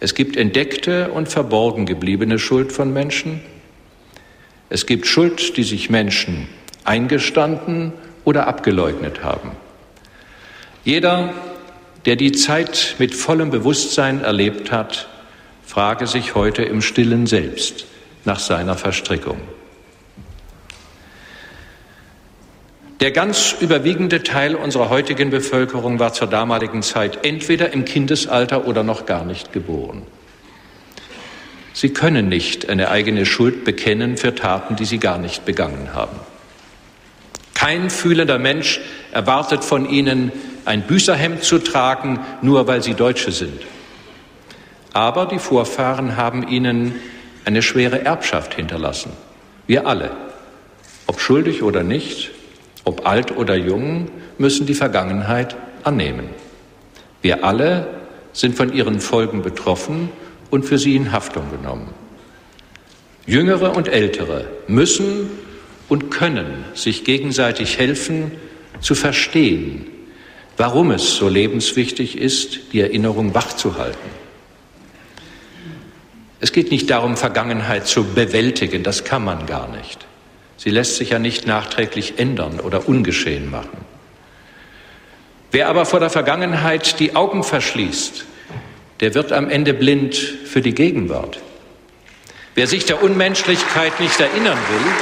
Es 0.00 0.14
gibt 0.14 0.36
entdeckte 0.36 1.10
und 1.10 1.28
verborgen 1.28 1.86
gebliebene 1.86 2.38
Schuld 2.38 2.72
von 2.72 2.92
Menschen. 2.92 3.40
Es 4.68 4.86
gibt 4.86 5.06
Schuld, 5.06 5.56
die 5.56 5.62
sich 5.62 5.90
Menschen 5.90 6.48
eingestanden 6.84 7.92
oder 8.24 8.46
abgeleugnet 8.46 9.22
haben. 9.22 9.52
Jeder, 10.84 11.32
der 12.04 12.16
die 12.16 12.32
Zeit 12.32 12.96
mit 12.98 13.14
vollem 13.14 13.50
Bewusstsein 13.50 14.22
erlebt 14.22 14.72
hat, 14.72 15.08
frage 15.64 16.06
sich 16.06 16.34
heute 16.34 16.62
im 16.62 16.82
stillen 16.82 17.26
selbst 17.26 17.86
nach 18.24 18.38
seiner 18.38 18.76
Verstrickung. 18.76 19.38
Der 23.00 23.10
ganz 23.10 23.56
überwiegende 23.58 24.22
Teil 24.22 24.54
unserer 24.54 24.88
heutigen 24.88 25.30
Bevölkerung 25.30 25.98
war 25.98 26.12
zur 26.12 26.28
damaligen 26.28 26.82
Zeit 26.82 27.26
entweder 27.26 27.72
im 27.72 27.84
Kindesalter 27.84 28.66
oder 28.68 28.84
noch 28.84 29.06
gar 29.06 29.24
nicht 29.24 29.52
geboren. 29.52 30.02
Sie 31.72 31.88
können 31.88 32.28
nicht 32.28 32.68
eine 32.68 32.90
eigene 32.90 33.26
Schuld 33.26 33.64
bekennen 33.64 34.16
für 34.16 34.34
Taten, 34.34 34.76
die 34.76 34.84
sie 34.84 34.98
gar 34.98 35.18
nicht 35.18 35.44
begangen 35.44 35.94
haben. 35.94 36.16
Kein 37.62 37.90
fühlender 37.90 38.40
Mensch 38.40 38.80
erwartet 39.12 39.62
von 39.62 39.88
ihnen, 39.88 40.32
ein 40.64 40.82
Büßerhemd 40.82 41.44
zu 41.44 41.58
tragen, 41.58 42.18
nur 42.42 42.66
weil 42.66 42.82
sie 42.82 42.94
Deutsche 42.94 43.30
sind. 43.30 43.62
Aber 44.92 45.26
die 45.26 45.38
Vorfahren 45.38 46.16
haben 46.16 46.48
ihnen 46.48 46.96
eine 47.44 47.62
schwere 47.62 48.04
Erbschaft 48.04 48.54
hinterlassen. 48.54 49.12
Wir 49.68 49.86
alle, 49.86 50.10
ob 51.06 51.20
schuldig 51.20 51.62
oder 51.62 51.84
nicht, 51.84 52.32
ob 52.82 53.06
alt 53.06 53.36
oder 53.36 53.54
jung, 53.54 54.10
müssen 54.38 54.66
die 54.66 54.74
Vergangenheit 54.74 55.54
annehmen. 55.84 56.30
Wir 57.20 57.44
alle 57.44 57.86
sind 58.32 58.56
von 58.56 58.72
ihren 58.72 58.98
Folgen 58.98 59.42
betroffen 59.42 60.08
und 60.50 60.64
für 60.64 60.78
sie 60.78 60.96
in 60.96 61.12
Haftung 61.12 61.44
genommen. 61.52 61.94
Jüngere 63.24 63.76
und 63.76 63.86
Ältere 63.86 64.46
müssen 64.66 65.30
und 65.92 66.10
können 66.10 66.64
sich 66.72 67.04
gegenseitig 67.04 67.76
helfen, 67.76 68.32
zu 68.80 68.94
verstehen, 68.94 69.84
warum 70.56 70.90
es 70.90 71.16
so 71.16 71.28
lebenswichtig 71.28 72.16
ist, 72.16 72.72
die 72.72 72.80
Erinnerung 72.80 73.34
wachzuhalten. 73.34 74.10
Es 76.40 76.50
geht 76.50 76.70
nicht 76.70 76.88
darum, 76.88 77.18
Vergangenheit 77.18 77.86
zu 77.86 78.04
bewältigen, 78.04 78.82
das 78.82 79.04
kann 79.04 79.22
man 79.22 79.44
gar 79.44 79.68
nicht. 79.68 80.06
Sie 80.56 80.70
lässt 80.70 80.96
sich 80.96 81.10
ja 81.10 81.18
nicht 81.18 81.46
nachträglich 81.46 82.14
ändern 82.16 82.60
oder 82.60 82.88
ungeschehen 82.88 83.50
machen. 83.50 83.84
Wer 85.50 85.68
aber 85.68 85.84
vor 85.84 86.00
der 86.00 86.08
Vergangenheit 86.08 87.00
die 87.00 87.14
Augen 87.14 87.44
verschließt, 87.44 88.24
der 89.00 89.14
wird 89.14 89.30
am 89.30 89.50
Ende 89.50 89.74
blind 89.74 90.14
für 90.14 90.62
die 90.62 90.74
Gegenwart. 90.74 91.38
Wer 92.54 92.66
sich 92.66 92.86
der 92.86 93.02
Unmenschlichkeit 93.02 94.00
nicht 94.00 94.18
erinnern 94.18 94.56
will, 94.70 94.92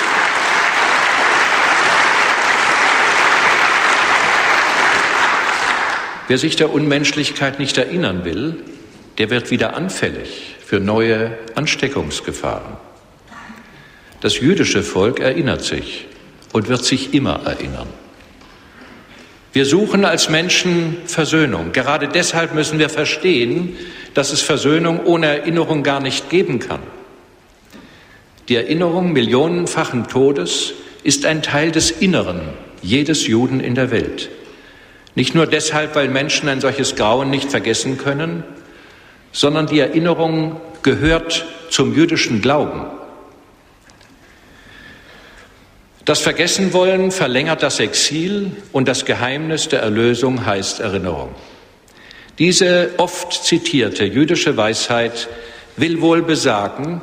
Wer 6.30 6.38
sich 6.38 6.54
der 6.54 6.72
Unmenschlichkeit 6.72 7.58
nicht 7.58 7.76
erinnern 7.76 8.24
will, 8.24 8.58
der 9.18 9.30
wird 9.30 9.50
wieder 9.50 9.74
anfällig 9.74 10.54
für 10.64 10.78
neue 10.78 11.36
Ansteckungsgefahren. 11.56 12.76
Das 14.20 14.38
jüdische 14.38 14.84
Volk 14.84 15.18
erinnert 15.18 15.64
sich 15.64 16.06
und 16.52 16.68
wird 16.68 16.84
sich 16.84 17.14
immer 17.14 17.40
erinnern. 17.46 17.88
Wir 19.52 19.66
suchen 19.66 20.04
als 20.04 20.28
Menschen 20.28 20.98
Versöhnung. 21.06 21.72
Gerade 21.72 22.06
deshalb 22.06 22.54
müssen 22.54 22.78
wir 22.78 22.90
verstehen, 22.90 23.76
dass 24.14 24.32
es 24.32 24.40
Versöhnung 24.40 25.00
ohne 25.06 25.26
Erinnerung 25.26 25.82
gar 25.82 25.98
nicht 25.98 26.30
geben 26.30 26.60
kann. 26.60 26.82
Die 28.48 28.54
Erinnerung 28.54 29.12
millionenfachen 29.12 30.06
Todes 30.06 30.74
ist 31.02 31.26
ein 31.26 31.42
Teil 31.42 31.72
des 31.72 31.90
Inneren 31.90 32.42
jedes 32.82 33.26
Juden 33.26 33.58
in 33.58 33.74
der 33.74 33.90
Welt. 33.90 34.30
Nicht 35.14 35.34
nur 35.34 35.46
deshalb, 35.46 35.94
weil 35.94 36.08
Menschen 36.08 36.48
ein 36.48 36.60
solches 36.60 36.94
Grauen 36.96 37.30
nicht 37.30 37.50
vergessen 37.50 37.98
können, 37.98 38.44
sondern 39.32 39.66
die 39.66 39.80
Erinnerung 39.80 40.60
gehört 40.82 41.46
zum 41.68 41.94
jüdischen 41.94 42.40
Glauben. 42.40 42.86
Das 46.04 46.20
Vergessenwollen 46.20 47.10
verlängert 47.10 47.62
das 47.62 47.78
Exil 47.78 48.52
und 48.72 48.88
das 48.88 49.04
Geheimnis 49.04 49.68
der 49.68 49.80
Erlösung 49.80 50.46
heißt 50.46 50.80
Erinnerung. 50.80 51.34
Diese 52.38 52.90
oft 52.96 53.32
zitierte 53.32 54.04
jüdische 54.04 54.56
Weisheit 54.56 55.28
will 55.76 56.00
wohl 56.00 56.22
besagen, 56.22 57.02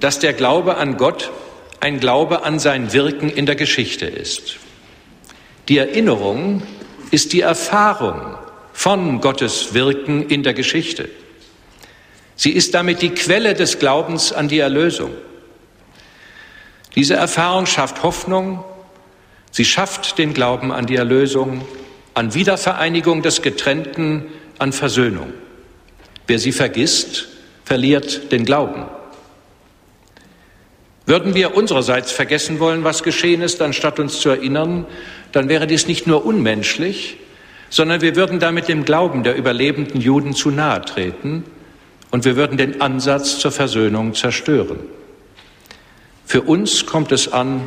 dass 0.00 0.18
der 0.18 0.32
Glaube 0.32 0.76
an 0.76 0.96
Gott 0.96 1.30
ein 1.80 2.00
Glaube 2.00 2.42
an 2.44 2.58
sein 2.58 2.92
Wirken 2.92 3.30
in 3.30 3.46
der 3.46 3.54
Geschichte 3.54 4.06
ist. 4.06 4.56
Die 5.68 5.78
Erinnerung 5.78 6.62
ist 7.10 7.32
die 7.32 7.40
Erfahrung 7.40 8.36
von 8.72 9.20
Gottes 9.20 9.74
Wirken 9.74 10.28
in 10.28 10.42
der 10.42 10.54
Geschichte. 10.54 11.08
Sie 12.36 12.52
ist 12.52 12.74
damit 12.74 13.02
die 13.02 13.10
Quelle 13.10 13.54
des 13.54 13.78
Glaubens 13.78 14.32
an 14.32 14.48
die 14.48 14.60
Erlösung. 14.60 15.10
Diese 16.94 17.14
Erfahrung 17.14 17.66
schafft 17.66 18.02
Hoffnung, 18.02 18.64
sie 19.50 19.64
schafft 19.64 20.18
den 20.18 20.34
Glauben 20.34 20.72
an 20.72 20.86
die 20.86 20.96
Erlösung, 20.96 21.62
an 22.14 22.34
Wiedervereinigung 22.34 23.22
des 23.22 23.42
Getrennten, 23.42 24.26
an 24.58 24.72
Versöhnung. 24.72 25.32
Wer 26.26 26.38
sie 26.38 26.52
vergisst, 26.52 27.28
verliert 27.64 28.32
den 28.32 28.44
Glauben. 28.44 28.86
Würden 31.08 31.34
wir 31.34 31.56
unsererseits 31.56 32.12
vergessen 32.12 32.60
wollen, 32.60 32.84
was 32.84 33.02
geschehen 33.02 33.40
ist, 33.40 33.62
anstatt 33.62 33.98
uns 33.98 34.20
zu 34.20 34.28
erinnern, 34.28 34.84
dann 35.32 35.48
wäre 35.48 35.66
dies 35.66 35.86
nicht 35.86 36.06
nur 36.06 36.26
unmenschlich, 36.26 37.16
sondern 37.70 38.02
wir 38.02 38.14
würden 38.14 38.40
damit 38.40 38.68
dem 38.68 38.84
Glauben 38.84 39.22
der 39.22 39.34
überlebenden 39.34 40.02
Juden 40.02 40.34
zu 40.34 40.50
nahe 40.50 40.82
treten 40.82 41.44
und 42.10 42.26
wir 42.26 42.36
würden 42.36 42.58
den 42.58 42.82
Ansatz 42.82 43.38
zur 43.38 43.52
Versöhnung 43.52 44.12
zerstören. 44.12 44.80
Für 46.26 46.42
uns 46.42 46.84
kommt 46.84 47.10
es 47.10 47.32
an 47.32 47.66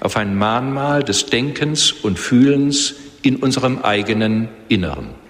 auf 0.00 0.16
ein 0.16 0.34
Mahnmal 0.34 1.02
des 1.04 1.26
Denkens 1.26 1.92
und 1.92 2.18
Fühlens 2.18 2.94
in 3.20 3.36
unserem 3.36 3.82
eigenen 3.82 4.48
Inneren. 4.70 5.21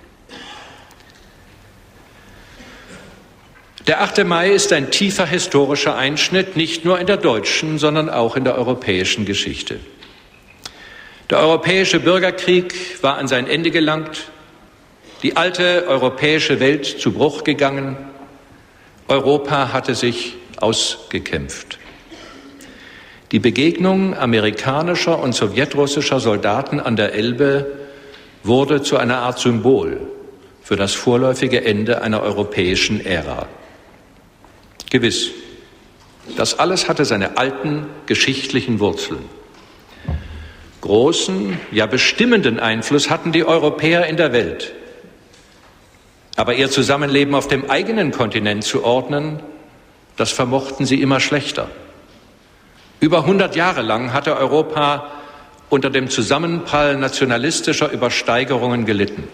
Der 3.92 4.00
8. 4.00 4.24
Mai 4.24 4.48
ist 4.48 4.72
ein 4.72 4.90
tiefer 4.90 5.26
historischer 5.26 5.94
Einschnitt, 5.94 6.56
nicht 6.56 6.86
nur 6.86 6.98
in 6.98 7.06
der 7.06 7.18
deutschen, 7.18 7.78
sondern 7.78 8.08
auch 8.08 8.36
in 8.36 8.44
der 8.44 8.56
europäischen 8.56 9.26
Geschichte. 9.26 9.80
Der 11.28 11.40
europäische 11.40 12.00
Bürgerkrieg 12.00 12.72
war 13.02 13.18
an 13.18 13.28
sein 13.28 13.46
Ende 13.46 13.70
gelangt, 13.70 14.30
die 15.22 15.36
alte 15.36 15.84
europäische 15.88 16.58
Welt 16.58 16.86
zu 16.86 17.12
Bruch 17.12 17.44
gegangen, 17.44 17.98
Europa 19.08 19.74
hatte 19.74 19.94
sich 19.94 20.36
ausgekämpft. 20.56 21.78
Die 23.30 23.40
Begegnung 23.40 24.16
amerikanischer 24.16 25.18
und 25.18 25.34
sowjetrussischer 25.34 26.18
Soldaten 26.18 26.80
an 26.80 26.96
der 26.96 27.12
Elbe 27.12 27.66
wurde 28.42 28.80
zu 28.80 28.96
einer 28.96 29.18
Art 29.18 29.38
Symbol 29.38 30.00
für 30.62 30.76
das 30.76 30.94
vorläufige 30.94 31.62
Ende 31.62 32.00
einer 32.00 32.22
europäischen 32.22 33.04
Ära. 33.04 33.48
Gewiss, 34.92 35.30
das 36.36 36.58
alles 36.58 36.86
hatte 36.86 37.06
seine 37.06 37.38
alten 37.38 37.86
geschichtlichen 38.04 38.78
Wurzeln. 38.78 39.24
Großen, 40.82 41.58
ja 41.70 41.86
bestimmenden 41.86 42.60
Einfluss 42.60 43.08
hatten 43.08 43.32
die 43.32 43.44
Europäer 43.44 44.06
in 44.06 44.18
der 44.18 44.34
Welt. 44.34 44.74
Aber 46.36 46.54
ihr 46.54 46.70
Zusammenleben 46.70 47.34
auf 47.34 47.48
dem 47.48 47.70
eigenen 47.70 48.10
Kontinent 48.10 48.64
zu 48.64 48.84
ordnen, 48.84 49.40
das 50.16 50.30
vermochten 50.30 50.84
sie 50.84 51.00
immer 51.00 51.20
schlechter. 51.20 51.70
Über 53.00 53.20
100 53.20 53.56
Jahre 53.56 53.80
lang 53.80 54.12
hatte 54.12 54.36
Europa 54.36 55.10
unter 55.70 55.88
dem 55.88 56.10
Zusammenprall 56.10 56.98
nationalistischer 56.98 57.90
Übersteigerungen 57.90 58.84
gelitten. 58.84 59.26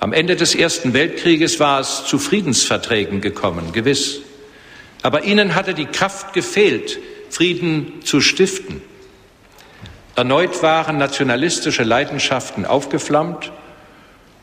Am 0.00 0.12
Ende 0.12 0.36
des 0.36 0.54
Ersten 0.54 0.92
Weltkrieges 0.92 1.60
war 1.60 1.80
es 1.80 2.04
zu 2.06 2.18
Friedensverträgen 2.18 3.20
gekommen, 3.20 3.72
gewiss. 3.72 4.20
Aber 5.02 5.24
ihnen 5.24 5.54
hatte 5.54 5.74
die 5.74 5.86
Kraft 5.86 6.32
gefehlt, 6.32 6.98
Frieden 7.30 8.02
zu 8.04 8.20
stiften. 8.20 8.82
Erneut 10.16 10.62
waren 10.62 10.98
nationalistische 10.98 11.82
Leidenschaften 11.82 12.64
aufgeflammt 12.64 13.50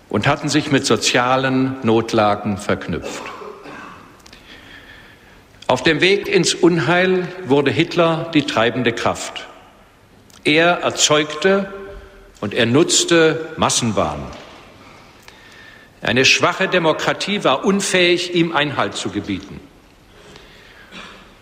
und 0.10 0.28
hatten 0.28 0.50
sich 0.50 0.72
mit 0.72 0.86
sozialen 0.86 1.78
Notlagen 1.84 2.58
verknüpft. 2.58 3.24
Auf 5.68 5.84
dem 5.84 6.02
Weg 6.02 6.28
ins 6.28 6.54
Unheil 6.54 7.30
wurde 7.46 7.72
Hitler 7.72 8.30
die 8.34 8.46
treibende 8.46 8.92
Kraft. 8.92 9.48
Er 10.44 10.82
erzeugte 10.82 11.72
und 12.42 12.54
er 12.54 12.66
nutzte 12.66 13.48
Massenwahn. 13.56 14.22
Eine 16.02 16.26
schwache 16.26 16.68
Demokratie 16.68 17.44
war 17.44 17.64
unfähig, 17.64 18.34
ihm 18.34 18.54
Einhalt 18.54 18.96
zu 18.96 19.10
gebieten. 19.10 19.60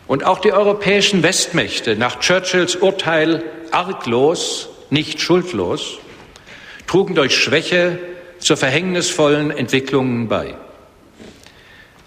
Und 0.05 0.25
auch 0.25 0.39
die 0.39 0.51
europäischen 0.51 1.23
Westmächte, 1.23 1.95
nach 1.95 2.19
Churchills 2.19 2.75
Urteil 2.75 3.43
arglos, 3.71 4.69
nicht 4.89 5.21
schuldlos, 5.21 5.99
trugen 6.87 7.15
durch 7.15 7.37
Schwäche 7.37 7.99
zur 8.39 8.57
verhängnisvollen 8.57 9.51
Entwicklungen 9.51 10.27
bei. 10.27 10.55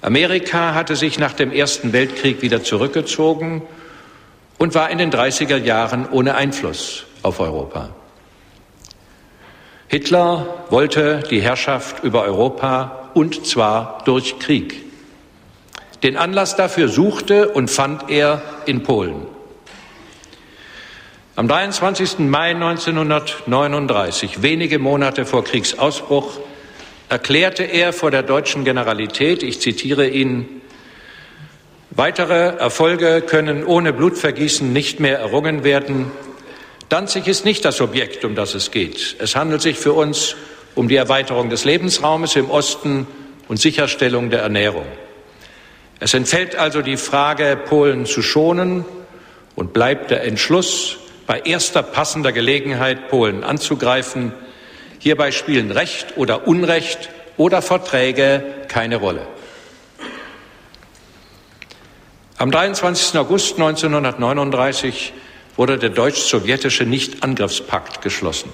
Amerika 0.03 0.75
hatte 0.75 0.97
sich 0.97 1.19
nach 1.19 1.33
dem 1.33 1.53
Ersten 1.53 1.93
Weltkrieg 1.93 2.43
wieder 2.43 2.65
zurückgezogen 2.65 3.63
und 4.59 4.75
war 4.75 4.91
in 4.91 4.99
den 4.99 5.13
30er 5.13 5.59
Jahren 5.59 6.09
ohne 6.11 6.35
Einfluss 6.35 7.05
auf 7.23 7.39
Europa. 7.39 7.91
Hitler 9.93 10.65
wollte 10.71 11.23
die 11.31 11.43
Herrschaft 11.43 12.03
über 12.03 12.23
Europa 12.23 13.11
und 13.13 13.45
zwar 13.47 13.99
durch 14.07 14.39
Krieg. 14.39 14.87
Den 16.03 16.17
Anlass 16.17 16.57
dafür 16.57 16.89
suchte 16.89 17.51
und 17.51 17.71
fand 17.71 18.09
er 18.09 18.41
in 18.65 18.85
Polen. 18.85 19.27
Am 21.37 21.47
23. 21.47 22.21
Mai 22.21 22.53
1939, 22.53 24.41
wenige 24.41 24.79
Monate 24.79 25.27
vor 25.27 25.45
Kriegsausbruch, 25.45 26.41
erklärte 27.11 27.65
er 27.65 27.93
vor 27.93 28.11
der 28.11 28.23
deutschen 28.23 28.65
Generalität, 28.65 29.43
ich 29.43 29.61
zitiere 29.61 30.09
ihn, 30.09 30.63
weitere 31.91 32.57
Erfolge 32.57 33.21
können 33.21 33.63
ohne 33.63 33.93
Blutvergießen 33.93 34.73
nicht 34.73 35.01
mehr 35.01 35.19
errungen 35.19 35.65
werden. 35.65 36.11
Danzig 36.93 37.27
ist 37.27 37.47
nicht 37.47 37.65
das 37.65 37.81
Objekt, 37.81 38.23
um 38.23 38.35
das 38.35 38.55
es 38.55 38.71
geht. 38.71 39.17
Es 39.19 39.35
handelt 39.35 39.63
sich 39.63 39.79
für 39.79 39.95
uns 39.95 40.37
um 40.75 40.89
die 40.89 40.97
Erweiterung 40.97 41.49
des 41.49 41.65
Lebensraumes 41.65 42.37
im 42.37 42.51
Osten 42.51 43.07
und 43.49 43.59
Sicherstellung 43.59 44.29
der 44.29 44.43
Ernährung. 44.43 44.85
Es 46.01 46.13
entfällt 46.13 46.55
also 46.55 46.83
die 46.83 46.99
Frage, 46.99 47.57
Polen 47.57 48.05
zu 48.05 48.21
schonen 48.21 48.85
und 49.57 49.73
bleibt 49.73 50.11
der 50.11 50.25
Entschluss, 50.25 50.99
bei 51.27 51.41
erster 51.41 51.83
passender 51.83 52.31
Gelegenheit 52.31 53.09
Polen 53.09 53.43
anzugreifen. 53.43 54.35
Hierbei 54.99 55.33
spielen 55.33 55.71
Recht 55.71 56.19
oder 56.19 56.47
Unrecht 56.47 57.09
oder 57.39 57.63
Verträge 57.63 58.45
keine 58.69 58.97
Rolle. 58.97 59.27
Am 62.37 62.51
23. 62.51 63.19
August 63.19 63.55
1939 63.55 65.15
wurde 65.57 65.79
der 65.79 65.91
deutsch-sowjetische 65.91 66.85
Nichtangriffspakt 66.85 68.03
geschlossen. 68.03 68.51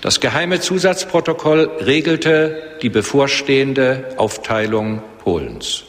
Das 0.00 0.20
geheime 0.20 0.60
Zusatzprotokoll 0.60 1.70
regelte 1.80 2.76
die 2.82 2.90
bevorstehende 2.90 4.14
Aufteilung 4.18 5.02
Polens. 5.20 5.84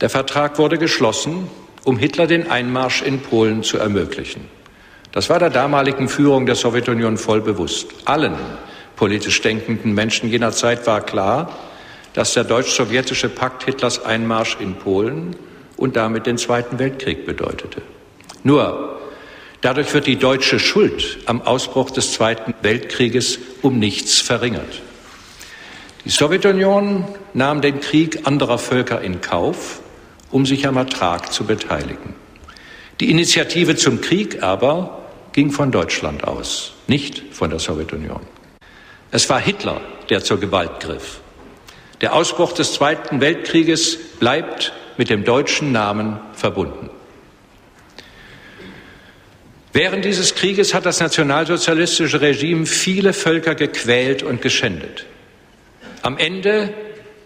Der 0.00 0.08
Vertrag 0.08 0.58
wurde 0.58 0.78
geschlossen, 0.78 1.48
um 1.84 1.98
Hitler 1.98 2.26
den 2.26 2.50
Einmarsch 2.50 3.02
in 3.02 3.20
Polen 3.20 3.62
zu 3.62 3.76
ermöglichen. 3.76 4.48
Das 5.12 5.28
war 5.28 5.38
der 5.38 5.50
damaligen 5.50 6.08
Führung 6.08 6.46
der 6.46 6.54
Sowjetunion 6.54 7.18
voll 7.18 7.42
bewusst. 7.42 7.88
Allen 8.06 8.36
politisch 8.96 9.40
denkenden 9.40 9.92
Menschen 9.92 10.30
jener 10.30 10.52
Zeit 10.52 10.86
war 10.86 11.00
klar, 11.00 11.50
dass 12.12 12.34
der 12.34 12.44
deutsch-sowjetische 12.44 13.28
Pakt 13.28 13.64
Hitlers 13.64 14.04
Einmarsch 14.04 14.56
in 14.60 14.74
Polen 14.74 15.36
und 15.80 15.96
damit 15.96 16.26
den 16.26 16.38
Zweiten 16.38 16.78
Weltkrieg 16.78 17.26
bedeutete. 17.26 17.82
Nur 18.44 19.00
dadurch 19.62 19.92
wird 19.92 20.06
die 20.06 20.16
deutsche 20.16 20.60
Schuld 20.60 21.18
am 21.26 21.42
Ausbruch 21.42 21.90
des 21.90 22.12
Zweiten 22.12 22.54
Weltkrieges 22.62 23.38
um 23.62 23.78
nichts 23.78 24.20
verringert. 24.20 24.82
Die 26.04 26.10
Sowjetunion 26.10 27.06
nahm 27.34 27.60
den 27.60 27.80
Krieg 27.80 28.26
anderer 28.26 28.58
Völker 28.58 29.00
in 29.00 29.20
Kauf, 29.20 29.80
um 30.30 30.46
sich 30.46 30.66
am 30.66 30.76
Ertrag 30.76 31.32
zu 31.32 31.44
beteiligen. 31.44 32.14
Die 33.00 33.10
Initiative 33.10 33.76
zum 33.76 34.00
Krieg 34.00 34.42
aber 34.42 35.02
ging 35.32 35.50
von 35.50 35.70
Deutschland 35.70 36.24
aus, 36.24 36.74
nicht 36.86 37.22
von 37.32 37.50
der 37.50 37.58
Sowjetunion. 37.58 38.20
Es 39.10 39.28
war 39.30 39.40
Hitler, 39.40 39.80
der 40.10 40.22
zur 40.22 40.38
Gewalt 40.38 40.80
griff. 40.80 41.20
Der 42.00 42.14
Ausbruch 42.14 42.52
des 42.52 42.74
Zweiten 42.74 43.20
Weltkrieges 43.20 43.98
bleibt 44.18 44.72
mit 45.00 45.08
dem 45.08 45.24
deutschen 45.24 45.72
Namen 45.72 46.20
verbunden. 46.34 46.90
Während 49.72 50.04
dieses 50.04 50.34
Krieges 50.34 50.74
hat 50.74 50.84
das 50.84 51.00
nationalsozialistische 51.00 52.20
Regime 52.20 52.66
viele 52.66 53.14
Völker 53.14 53.54
gequält 53.54 54.22
und 54.22 54.42
geschändet. 54.42 55.06
Am 56.02 56.18
Ende 56.18 56.74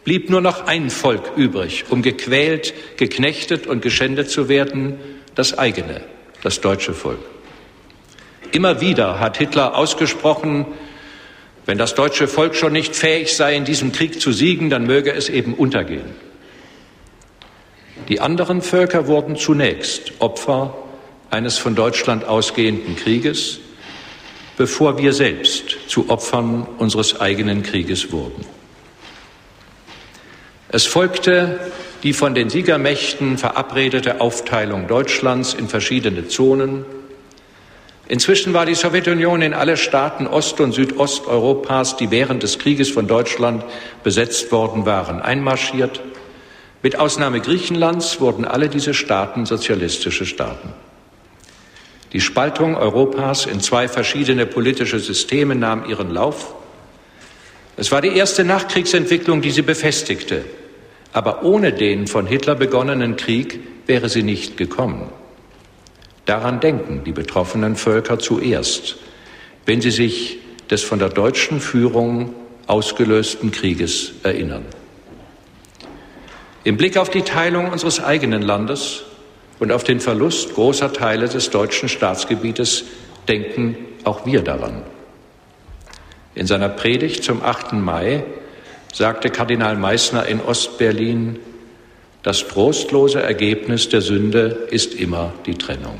blieb 0.05 0.31
nur 0.31 0.41
noch 0.41 0.69
ein 0.69 0.89
Volk 0.89 1.33
übrig, 1.35 1.87
um 1.91 2.01
gequält, 2.01 2.75
geknechtet 2.97 3.67
und 3.67 3.83
geschändet 3.83 4.31
zu 4.31 4.49
werden, 4.49 5.01
das 5.35 5.59
eigene, 5.59 6.03
das 6.45 6.61
deutsche 6.61 6.95
Volk. 6.95 7.25
Immer 8.53 8.81
wieder 8.81 9.19
hat 9.19 9.39
Hitler 9.39 9.77
ausgesprochen, 9.77 10.65
wenn 11.67 11.79
das 11.79 11.97
deutsche 11.97 12.29
Volk 12.29 12.55
schon 12.55 12.73
nicht 12.73 12.95
fähig 12.95 13.35
sei, 13.35 13.57
in 13.57 13.65
diesem 13.65 13.91
Krieg 13.91 14.21
zu 14.21 14.31
siegen, 14.31 14.71
dann 14.71 14.87
möge 14.87 15.13
es 15.13 15.29
eben 15.29 15.55
untergehen. 15.55 16.34
Die 18.09 18.21
anderen 18.21 18.61
Völker 18.61 19.07
wurden 19.07 19.37
zunächst 19.37 20.13
Opfer 20.19 20.75
eines 21.31 21.59
von 21.59 21.75
Deutschland 21.75 22.25
ausgehenden 22.25 22.97
Krieges, 22.97 23.61
bevor 24.57 24.99
wir 24.99 25.13
selbst 25.13 25.77
zu 25.89 26.11
Opfern 26.11 26.67
unseres 26.79 27.21
eigenen 27.21 27.63
Krieges 27.63 28.13
wurden. 28.13 28.45
Es 30.69 30.87
folgte 30.87 31.73
die 32.03 32.13
von 32.13 32.35
den 32.35 32.51
Siegermächten 32.51 33.39
verabredete 33.39 34.21
Aufteilung 34.21 34.87
Deutschlands 34.87 35.55
in 35.55 35.69
verschiedene 35.69 36.29
Zonen. 36.29 36.85
Inzwischen 38.09 38.53
war 38.53 38.67
die 38.67 38.75
Sowjetunion 38.75 39.41
in 39.41 39.55
alle 39.55 39.79
Staaten 39.79 40.27
Ost- 40.27 40.61
und 40.61 40.73
Südosteuropas, 40.73 41.97
die 41.97 42.11
während 42.11 42.43
des 42.43 42.59
Krieges 42.59 42.91
von 42.91 43.09
Deutschland 43.09 43.65
besetzt 44.03 44.53
worden 44.53 44.85
waren, 44.85 45.23
einmarschiert. 45.23 46.03
Mit 46.85 46.99
Ausnahme 46.99 47.41
Griechenlands 47.41 48.21
wurden 48.21 48.45
alle 48.45 48.69
diese 48.69 48.93
Staaten 48.93 49.47
sozialistische 49.47 50.27
Staaten. 50.27 50.75
Die 52.13 52.21
Spaltung 52.21 52.77
Europas 52.77 53.47
in 53.47 53.61
zwei 53.61 53.89
verschiedene 53.89 54.45
politische 54.45 54.99
Systeme 54.99 55.55
nahm 55.55 55.89
ihren 55.89 56.11
Lauf. 56.11 56.55
Es 57.79 57.91
war 57.91 58.03
die 58.03 58.15
erste 58.15 58.45
Nachkriegsentwicklung, 58.45 59.41
die 59.41 59.51
sie 59.51 59.63
befestigte. 59.63 60.45
Aber 61.15 61.43
ohne 61.43 61.73
den 61.73 62.07
von 62.07 62.27
Hitler 62.27 62.55
begonnenen 62.55 63.17
Krieg 63.17 63.61
wäre 63.87 64.11
sie 64.11 64.23
nicht 64.23 64.59
gekommen. 64.59 65.09
Daran 66.27 66.61
denken 66.61 67.03
die 67.03 67.13
betroffenen 67.13 67.77
Völker 67.77 68.19
zuerst, 68.19 68.97
wenn 69.65 69.81
sie 69.81 69.91
sich 69.91 70.37
des 70.71 70.83
von 70.83 70.99
der 70.99 71.09
deutschen 71.09 71.63
Führung 71.63 72.35
ausgelösten 72.67 73.53
Krieges 73.53 74.13
erinnern. 74.23 74.67
Im 76.65 76.79
Blick 76.79 76.97
auf 76.97 77.11
die 77.11 77.23
Teilung 77.23 77.71
unseres 77.71 78.03
eigenen 78.03 78.41
Landes 78.41 79.03
und 79.59 79.71
auf 79.71 79.85
den 79.85 80.01
Verlust 80.01 80.55
großer 80.55 80.93
Teile 80.93 81.29
des 81.29 81.51
deutschen 81.51 81.91
Staatsgebietes 81.91 82.85
denken 83.29 83.77
auch 84.05 84.25
wir 84.25 84.43
daran. 84.43 84.83
In 86.35 86.47
seiner 86.47 86.71
Predigt 86.71 87.23
zum 87.23 87.43
8. 87.43 87.75
Mai 87.75 88.25
sagte 88.93 89.29
Kardinal 89.29 89.77
Meissner 89.77 90.27
in 90.27 90.41
Ostberlin, 90.41 91.39
das 92.23 92.49
trostlose 92.49 93.23
Ergebnis 93.23 93.91
der 93.91 94.01
Sünde 94.01 94.67
ist 94.71 94.95
immer 94.95 95.35
die 95.45 95.55
Trennung. 95.57 95.99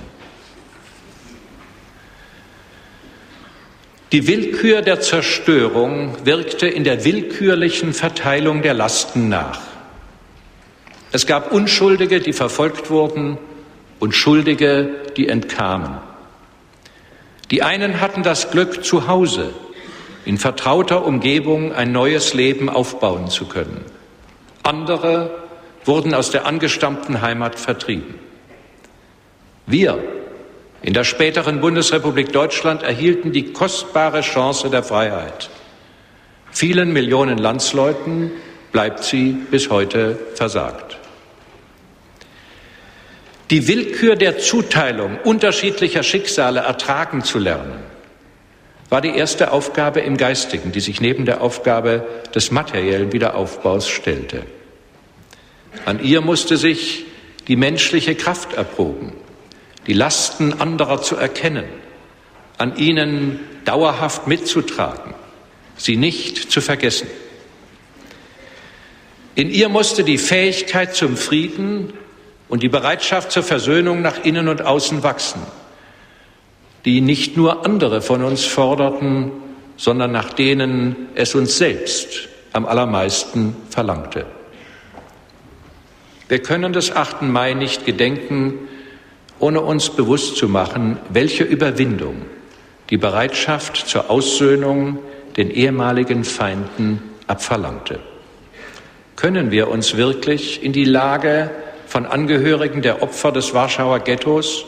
Die 4.13 4.27
Willkür 4.27 4.81
der 4.81 5.01
Zerstörung 5.01 6.17
wirkte 6.25 6.67
in 6.67 6.85
der 6.85 7.05
willkürlichen 7.05 7.93
Verteilung 7.93 8.63
der 8.63 8.73
Lasten 8.73 9.29
nach. 9.29 9.74
Es 11.15 11.29
gab 11.29 11.53
Unschuldige, 11.53 12.19
die 12.19 12.33
verfolgt 12.33 12.91
wurden, 12.91 13.39
und 14.01 14.17
Schuldige, 14.17 14.91
die 15.17 15.29
entkamen. 15.29 15.99
Die 17.53 17.63
einen 17.63 18.01
hatten 18.01 18.25
das 18.25 18.51
Glück, 18.51 18.85
zu 18.85 19.07
Hause 19.07 19.51
in 20.25 20.39
vertrauter 20.39 21.05
Umgebung 21.05 21.73
ein 21.73 21.93
neues 21.93 22.35
Leben 22.35 22.69
aufbauen 22.69 23.29
zu 23.29 23.47
können. 23.47 23.85
Andere 24.65 25.31
wurden 25.85 26.15
aus 26.15 26.33
der 26.33 26.47
angestammten 26.47 27.23
Heimat 27.23 27.61
vertrieben. 27.61 28.17
Wir 29.67 30.03
in 30.83 30.95
der 30.95 31.05
späteren 31.05 31.61
Bundesrepublik 31.61 32.33
Deutschland 32.33 32.83
erhielten 32.83 33.31
die 33.31 33.53
kostbare 33.53 34.23
Chance 34.23 34.69
der 34.69 34.83
Freiheit. 34.83 35.49
Vielen 36.51 36.93
Millionen 36.93 37.39
Landsleuten 37.39 38.33
bleibt 38.73 39.05
sie 39.05 39.37
bis 39.53 39.71
heute 39.71 40.19
versagt. 40.35 40.99
Die 43.51 43.69
Willkür 43.69 44.17
der 44.17 44.39
Zuteilung 44.39 45.19
unterschiedlicher 45.23 46.03
Schicksale 46.03 46.61
ertragen 46.61 47.23
zu 47.23 47.39
lernen, 47.39 47.83
war 48.89 49.01
die 49.01 49.17
erste 49.17 49.53
Aufgabe 49.53 50.01
im 50.01 50.17
Geistigen, 50.17 50.73
die 50.73 50.81
sich 50.81 51.01
neben 51.01 51.27
der 51.27 51.41
Aufgabe 51.41 52.07
des 52.35 52.51
materiellen 52.51 53.13
Wiederaufbaus 53.13 53.89
stellte. 53.89 54.45
An 55.85 56.03
ihr 56.03 56.21
musste 56.21 56.57
sich 56.57 57.05
die 57.49 57.57
menschliche 57.57 58.15
Kraft 58.15 58.55
erproben, 58.55 59.13
die 59.87 59.93
Lasten 59.93 60.61
anderer 60.61 61.03
zu 61.03 61.17
erkennen, 61.17 61.67
an 62.57 62.77
ihnen 62.77 63.41
dauerhaft 63.65 64.27
mitzutragen, 64.27 65.15
sie 65.77 65.97
nicht 65.97 66.51
zu 66.51 66.61
vergessen. 66.61 67.09
In 69.35 69.51
ihr 69.51 69.69
musste 69.69 70.05
die 70.05 70.19
Fähigkeit 70.19 70.95
zum 70.95 71.17
Frieden 71.17 71.93
und 72.49 72.63
die 72.63 72.69
Bereitschaft 72.69 73.33
zur 73.33 73.43
Versöhnung 73.43 74.03
nach 74.03 74.25
innen 74.25 74.49
und 74.49 74.63
außen 74.63 75.03
wachsen 75.03 75.41
die 76.85 77.01
nicht 77.01 77.37
nur 77.37 77.65
andere 77.65 78.03
von 78.03 78.23
uns 78.23 78.45
forderten, 78.45 79.33
sondern 79.77 80.13
nach 80.13 80.33
denen 80.33 81.09
es 81.15 81.35
uns 81.35 81.57
selbst 81.59 82.29
am 82.53 82.67
allermeisten 82.67 83.57
verlangte. 83.71 84.27
Wir 86.29 86.41
können 86.41 86.73
des 86.73 86.95
8. 86.95 87.23
Mai 87.23 87.55
nicht 87.55 87.85
gedenken, 87.87 88.69
ohne 89.39 89.61
uns 89.61 89.91
bewusst 89.91 90.37
zu 90.37 90.49
machen, 90.49 90.99
welche 91.09 91.45
Überwindung 91.45 92.23
die 92.91 92.97
Bereitschaft 92.97 93.77
zur 93.89 94.11
Aussöhnung 94.11 94.99
den 95.37 95.51
ehemaligen 95.51 96.25
Feinden 96.25 97.03
abverlangte. 97.27 97.99
Können 99.17 99.51
wir 99.51 99.69
uns 99.69 99.97
wirklich 99.97 100.63
in 100.63 100.73
die 100.73 100.85
Lage 100.85 101.51
von 101.95 102.07
Angehörigen 102.07 102.83
der 102.83 103.05
Opfer 103.05 103.31
des 103.31 103.55
Warschauer 103.55 104.01
Ghettos 104.01 104.65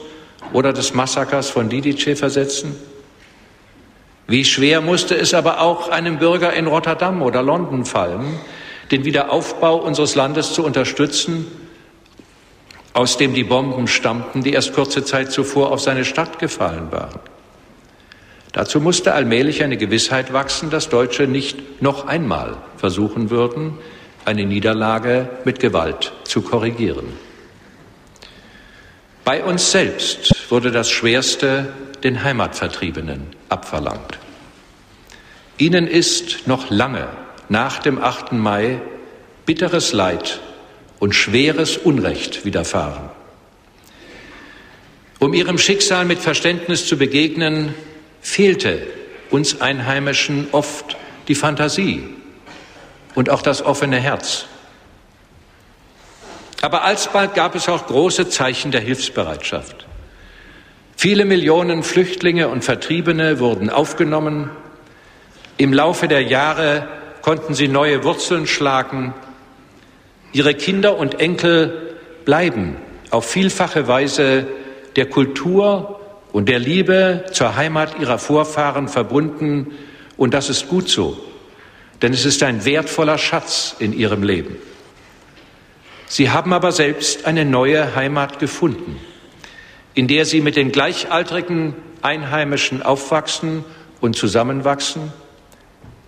oder 0.53 0.73
des 0.73 0.95
Massakers 0.95 1.51
von 1.51 1.69
Lidice 1.69 2.15
versetzen? 2.15 2.77
Wie 4.29 4.45
schwer 4.45 4.81
musste 4.81 5.17
es 5.17 5.35
aber 5.35 5.61
auch 5.61 5.89
einem 5.89 6.21
Bürger 6.21 6.53
in 6.53 6.69
Rotterdam 6.69 7.23
oder 7.23 7.43
London 7.43 7.85
fallen, 7.85 8.39
den 8.93 9.05
Wiederaufbau 9.05 9.75
unseres 9.75 10.15
Landes 10.15 10.53
zu 10.53 10.65
unterstützen, 10.65 11.49
aus 12.93 13.17
dem 13.17 13.35
die 13.35 13.43
Bomben 13.43 13.89
stammten, 13.89 14.45
die 14.45 14.53
erst 14.53 14.73
kurze 14.73 15.03
Zeit 15.03 15.33
zuvor 15.33 15.73
auf 15.73 15.81
seine 15.81 16.05
Stadt 16.05 16.39
gefallen 16.39 16.93
waren. 16.93 17.19
Dazu 18.53 18.79
musste 18.79 19.15
allmählich 19.15 19.65
eine 19.65 19.77
Gewissheit 19.77 20.33
wachsen, 20.33 20.71
dass 20.71 20.91
Deutsche 20.91 21.27
nicht 21.27 21.83
noch 21.83 22.07
einmal 22.07 22.57
versuchen 22.77 23.31
würden, 23.31 23.79
eine 24.27 24.45
Niederlage 24.45 25.29
mit 25.45 25.61
Gewalt 25.61 26.13
zu 26.25 26.43
korrigieren. 26.43 27.07
Bei 29.25 29.43
uns 29.43 29.71
selbst 29.71 30.51
wurde 30.51 30.71
das 30.71 30.91
Schwerste 30.91 31.73
den 32.03 32.23
Heimatvertriebenen 32.23 33.23
abverlangt. 33.49 34.19
Ihnen 35.59 35.87
ist 35.87 36.47
noch 36.47 36.71
lange 36.71 37.09
nach 37.49 37.79
dem 37.79 38.03
8. 38.03 38.33
Mai 38.33 38.81
bitteres 39.47 39.93
Leid 39.93 40.41
und 40.99 41.15
schweres 41.15 41.77
Unrecht 41.77 42.45
widerfahren. 42.45 43.11
Um 45.19 45.35
ihrem 45.35 45.57
Schicksal 45.57 46.05
mit 46.05 46.19
Verständnis 46.19 46.87
zu 46.87 46.99
begegnen, 46.99 47.75
fehlte 48.21 48.87
uns 49.31 49.61
Einheimischen 49.61 50.49
oft 50.53 50.97
die 51.29 51.35
Fantasie 51.35 52.16
und 53.17 53.31
auch 53.31 53.43
das 53.43 53.63
offene 53.63 53.97
Herz. 53.97 54.45
Aber 56.61 56.85
alsbald 56.85 57.35
gab 57.35 57.55
es 57.55 57.69
auch 57.69 57.87
große 57.87 58.29
Zeichen 58.29 58.71
der 58.71 58.83
Hilfsbereitschaft. 58.83 59.87
Viele 60.97 61.25
Millionen 61.25 61.83
Flüchtlinge 61.83 62.49
und 62.49 62.63
Vertriebene 62.63 63.41
wurden 63.41 63.71
aufgenommen. 63.71 64.51
Im 65.57 65.73
Laufe 65.73 66.09
der 66.09 66.23
Jahre 66.23 66.89
konnten 67.23 67.55
sie 67.55 67.69
neue 67.69 68.05
Wurzeln 68.05 68.47
schlagen. 68.47 69.15
Ihre 70.33 70.55
Kinder 70.55 70.99
und 70.99 71.19
Enkel 71.19 71.97
bleiben 72.25 72.77
auf 73.11 73.25
vielfache 73.25 73.89
Weise 73.89 74.47
der 74.97 75.07
Kultur 75.07 76.01
und 76.33 76.49
der 76.51 76.59
Liebe 76.59 77.25
zur 77.33 77.57
Heimat 77.57 77.99
ihrer 77.99 78.19
Vorfahren 78.19 78.89
verbunden. 78.89 79.73
Und 80.19 80.35
das 80.35 80.51
ist 80.51 80.69
gut 80.69 80.89
so, 80.89 81.17
denn 82.03 82.13
es 82.13 82.25
ist 82.25 82.43
ein 82.43 82.65
wertvoller 82.65 83.19
Schatz 83.19 83.77
in 83.79 83.93
ihrem 83.93 84.23
Leben. 84.23 84.57
Sie 86.09 86.31
haben 86.31 86.53
aber 86.53 86.73
selbst 86.73 87.27
eine 87.27 87.45
neue 87.45 87.95
Heimat 87.97 88.39
gefunden, 88.39 89.01
in 89.95 90.07
der 90.07 90.25
sie 90.25 90.41
mit 90.41 90.57
den 90.57 90.73
gleichaltrigen 90.73 91.75
Einheimischen 92.03 92.83
aufwachsen 92.83 93.65
und 94.01 94.17
zusammenwachsen, 94.17 95.13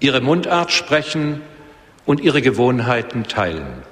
ihre 0.00 0.20
Mundart 0.20 0.70
sprechen 0.70 1.40
und 2.06 2.20
ihre 2.20 2.42
Gewohnheiten 2.42 3.24
teilen. 3.24 3.82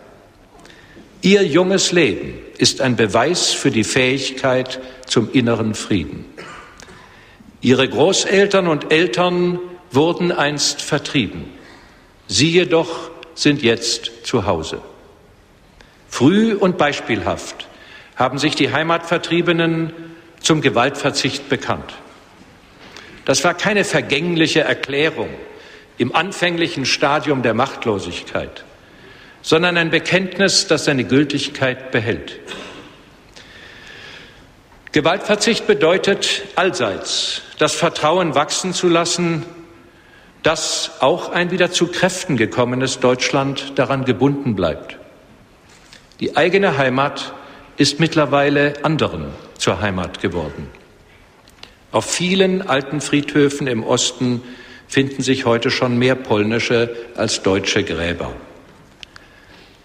Ihr 1.22 1.44
junges 1.44 1.90
Leben 1.90 2.34
ist 2.56 2.80
ein 2.80 2.94
Beweis 2.94 3.52
für 3.52 3.70
die 3.70 3.84
Fähigkeit 3.84 4.80
zum 5.06 5.32
inneren 5.32 5.74
Frieden. 5.74 6.24
Ihre 7.60 7.88
Großeltern 7.88 8.68
und 8.68 8.92
Eltern 8.92 9.58
wurden 9.90 10.30
einst 10.30 10.82
vertrieben. 10.82 11.55
Sie 12.28 12.50
jedoch 12.50 13.10
sind 13.34 13.62
jetzt 13.62 14.26
zu 14.26 14.46
Hause. 14.46 14.80
Früh 16.08 16.54
und 16.54 16.78
beispielhaft 16.78 17.68
haben 18.16 18.38
sich 18.38 18.54
die 18.54 18.72
Heimatvertriebenen 18.72 19.92
zum 20.40 20.60
Gewaltverzicht 20.62 21.48
bekannt. 21.48 21.94
Das 23.24 23.44
war 23.44 23.54
keine 23.54 23.84
vergängliche 23.84 24.60
Erklärung 24.60 25.28
im 25.98 26.14
anfänglichen 26.14 26.86
Stadium 26.86 27.42
der 27.42 27.54
Machtlosigkeit, 27.54 28.64
sondern 29.42 29.76
ein 29.76 29.90
Bekenntnis, 29.90 30.66
das 30.66 30.84
seine 30.84 31.04
Gültigkeit 31.04 31.90
behält. 31.90 32.38
Gewaltverzicht 34.92 35.66
bedeutet 35.66 36.44
allseits, 36.54 37.42
das 37.58 37.74
Vertrauen 37.74 38.34
wachsen 38.34 38.72
zu 38.72 38.88
lassen, 38.88 39.44
dass 40.46 40.92
auch 41.00 41.30
ein 41.30 41.50
wieder 41.50 41.72
zu 41.72 41.88
Kräften 41.88 42.36
gekommenes 42.36 43.00
Deutschland 43.00 43.72
daran 43.74 44.04
gebunden 44.04 44.54
bleibt. 44.54 44.96
Die 46.20 46.36
eigene 46.36 46.78
Heimat 46.78 47.34
ist 47.78 47.98
mittlerweile 47.98 48.74
anderen 48.84 49.32
zur 49.58 49.80
Heimat 49.80 50.20
geworden. 50.20 50.68
Auf 51.90 52.04
vielen 52.04 52.62
alten 52.62 53.00
Friedhöfen 53.00 53.66
im 53.66 53.82
Osten 53.82 54.40
finden 54.86 55.20
sich 55.20 55.46
heute 55.46 55.72
schon 55.72 55.98
mehr 55.98 56.14
polnische 56.14 56.94
als 57.16 57.42
deutsche 57.42 57.82
Gräber. 57.82 58.32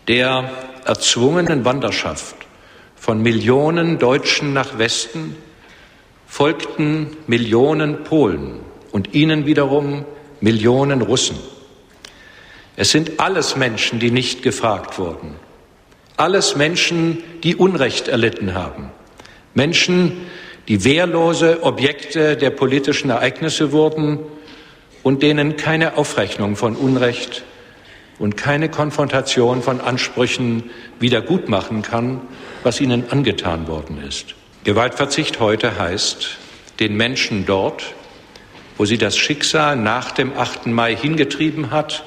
Der 0.07 0.47
erzwungenen 0.85 1.65
Wanderschaft 1.65 2.35
von 2.95 3.19
Millionen 3.23 3.97
Deutschen 3.97 4.53
nach 4.53 4.77
Westen 4.77 5.35
folgten 6.27 7.17
Millionen 7.25 8.03
Polen 8.03 8.59
und 8.91 9.15
ihnen 9.15 9.47
wiederum 9.47 10.05
Millionen 10.41 11.01
Russen. 11.01 11.37
Es 12.75 12.91
sind 12.91 13.19
alles 13.19 13.55
Menschen, 13.55 13.99
die 13.99 14.11
nicht 14.11 14.41
gefragt 14.41 14.97
wurden. 14.97 15.35
Alles 16.17 16.55
Menschen, 16.55 17.23
die 17.43 17.55
Unrecht 17.55 18.07
erlitten 18.07 18.53
haben. 18.53 18.91
Menschen, 19.53 20.17
die 20.67 20.83
wehrlose 20.83 21.63
Objekte 21.63 22.37
der 22.37 22.49
politischen 22.49 23.09
Ereignisse 23.09 23.71
wurden 23.71 24.19
und 25.03 25.23
denen 25.23 25.57
keine 25.57 25.97
Aufrechnung 25.97 26.55
von 26.55 26.75
Unrecht 26.75 27.43
und 28.19 28.37
keine 28.37 28.69
Konfrontation 28.69 29.63
von 29.63 29.81
Ansprüchen 29.81 30.69
wiedergutmachen 30.99 31.81
kann, 31.81 32.21
was 32.63 32.79
ihnen 32.79 33.09
angetan 33.09 33.67
worden 33.67 34.01
ist. 34.07 34.35
Gewaltverzicht 34.63 35.39
heute 35.39 35.79
heißt, 35.79 36.37
den 36.79 36.95
Menschen 36.95 37.45
dort, 37.47 37.95
wo 38.81 38.85
sie 38.85 38.97
das 38.97 39.15
Schicksal 39.15 39.75
nach 39.75 40.09
dem 40.09 40.35
8. 40.35 40.65
Mai 40.65 40.95
hingetrieben 40.95 41.69
hat 41.69 42.03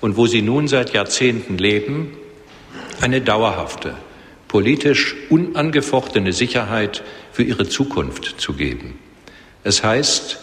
und 0.00 0.16
wo 0.16 0.26
sie 0.26 0.42
nun 0.42 0.66
seit 0.66 0.92
Jahrzehnten 0.92 1.58
leben, 1.58 2.16
eine 3.00 3.20
dauerhafte, 3.20 3.94
politisch 4.48 5.14
unangefochtene 5.30 6.32
Sicherheit 6.32 7.04
für 7.30 7.44
ihre 7.44 7.68
Zukunft 7.68 8.40
zu 8.40 8.54
geben. 8.54 8.98
Es 9.62 9.84
heißt, 9.84 10.40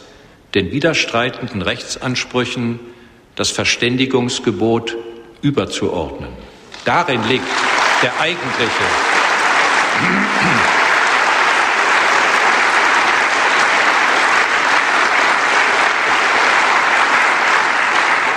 den 0.53 0.71
widerstreitenden 0.71 1.61
Rechtsansprüchen 1.61 2.79
das 3.35 3.51
Verständigungsgebot 3.51 4.95
überzuordnen. 5.41 6.29
Darin 6.85 7.21
liegt 7.27 7.43
der 8.01 8.17
eigentliche 8.21 8.85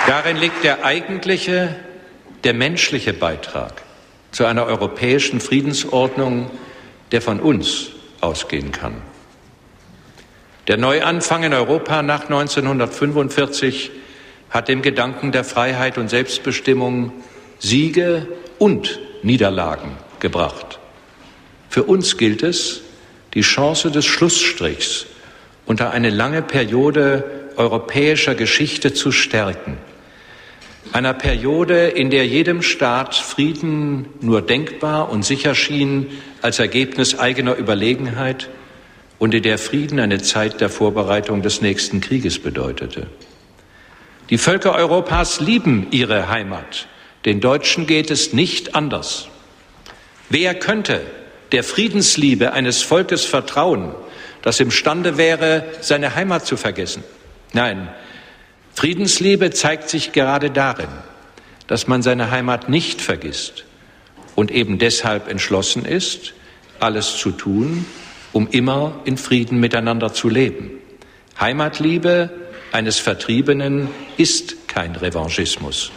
Darin 0.09 0.37
liegt 0.37 0.63
der 0.63 0.83
eigentliche, 0.83 1.75
der 2.43 2.55
menschliche 2.55 3.13
Beitrag 3.13 3.83
zu 4.31 4.43
einer 4.45 4.65
europäischen 4.65 5.39
Friedensordnung, 5.39 6.49
der 7.11 7.21
von 7.21 7.39
uns 7.39 7.91
ausgehen 8.19 8.71
kann. 8.71 9.03
Der 10.67 10.77
Neuanfang 10.77 11.43
in 11.43 11.53
Europa 11.53 12.01
nach 12.01 12.23
1945 12.23 13.91
hat 14.49 14.67
dem 14.67 14.81
Gedanken 14.81 15.31
der 15.31 15.43
Freiheit 15.43 15.99
und 15.99 16.09
Selbstbestimmung 16.09 17.13
Siege 17.59 18.25
und 18.57 18.99
Niederlagen 19.21 19.91
gebracht. 20.19 20.79
Für 21.69 21.83
uns 21.83 22.17
gilt 22.17 22.41
es, 22.41 22.81
die 23.35 23.41
Chance 23.41 23.91
des 23.91 24.07
Schlussstrichs 24.07 25.05
unter 25.67 25.91
eine 25.91 26.09
lange 26.09 26.41
Periode 26.41 27.51
europäischer 27.57 28.33
Geschichte 28.33 28.91
zu 28.91 29.11
stärken 29.11 29.77
einer 30.91 31.13
Periode, 31.13 31.87
in 31.87 32.09
der 32.09 32.25
jedem 32.25 32.61
Staat 32.61 33.15
Frieden 33.15 34.07
nur 34.21 34.41
denkbar 34.41 35.09
und 35.09 35.23
sicher 35.23 35.55
schien 35.55 36.07
als 36.41 36.59
Ergebnis 36.59 37.19
eigener 37.19 37.55
Überlegenheit 37.55 38.49
und 39.19 39.33
in 39.33 39.43
der 39.43 39.57
Frieden 39.57 39.99
eine 39.99 40.21
Zeit 40.21 40.61
der 40.61 40.69
Vorbereitung 40.69 41.41
des 41.41 41.61
nächsten 41.61 42.01
Krieges 42.01 42.39
bedeutete. 42.39 43.07
Die 44.29 44.37
Völker 44.37 44.75
Europas 44.75 45.39
lieben 45.39 45.87
ihre 45.91 46.29
Heimat. 46.29 46.87
Den 47.25 47.41
Deutschen 47.41 47.85
geht 47.85 48.11
es 48.11 48.33
nicht 48.33 48.75
anders. 48.75 49.27
Wer 50.29 50.55
könnte 50.55 51.01
der 51.51 51.63
Friedensliebe 51.63 52.53
eines 52.53 52.81
Volkes 52.81 53.25
vertrauen, 53.25 53.93
das 54.41 54.59
imstande 54.59 55.17
wäre, 55.17 55.65
seine 55.81 56.15
Heimat 56.15 56.45
zu 56.45 56.55
vergessen? 56.55 57.03
Nein, 57.53 57.89
Friedensliebe 58.73 59.51
zeigt 59.51 59.89
sich 59.89 60.11
gerade 60.11 60.51
darin, 60.51 60.89
dass 61.67 61.87
man 61.87 62.01
seine 62.01 62.31
Heimat 62.31 62.69
nicht 62.69 63.01
vergisst 63.01 63.65
und 64.35 64.51
eben 64.51 64.79
deshalb 64.79 65.27
entschlossen 65.27 65.85
ist, 65.85 66.33
alles 66.79 67.17
zu 67.17 67.31
tun, 67.31 67.85
um 68.31 68.47
immer 68.47 69.01
in 69.05 69.17
Frieden 69.17 69.59
miteinander 69.59 70.13
zu 70.13 70.29
leben. 70.29 70.71
Heimatliebe 71.39 72.29
eines 72.71 72.99
Vertriebenen 72.99 73.89
ist 74.17 74.67
kein 74.67 74.95
Revanchismus. 74.95 75.91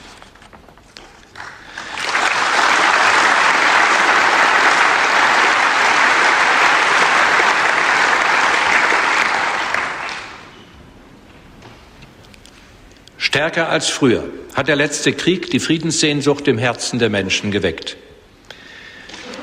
Stärker 13.42 13.70
als 13.70 13.88
früher 13.88 14.22
hat 14.54 14.68
der 14.68 14.76
letzte 14.76 15.12
Krieg 15.12 15.50
die 15.50 15.58
Friedenssehnsucht 15.58 16.46
im 16.46 16.58
Herzen 16.58 17.00
der 17.00 17.10
Menschen 17.10 17.50
geweckt. 17.50 17.96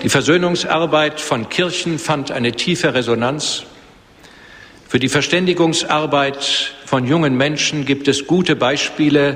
Die 0.03 0.07
Versöhnungsarbeit 0.07 1.19
von 1.19 1.49
Kirchen 1.49 1.99
fand 1.99 2.31
eine 2.31 2.53
tiefe 2.53 2.93
Resonanz. 2.93 3.65
Für 4.87 4.99
die 4.99 5.09
Verständigungsarbeit 5.09 6.75
von 6.85 7.07
jungen 7.07 7.35
Menschen 7.35 7.83
gibt 7.83 8.07
es 8.07 8.25
gute 8.25 8.55
Beispiele. 8.55 9.35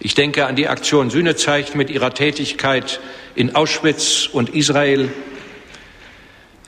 Ich 0.00 0.16
denke 0.16 0.46
an 0.46 0.56
die 0.56 0.66
Aktion 0.66 1.10
Sühnezeichen 1.10 1.78
mit 1.78 1.88
ihrer 1.88 2.12
Tätigkeit 2.12 2.98
in 3.36 3.54
Auschwitz 3.54 4.28
und 4.32 4.52
Israel. 4.52 5.12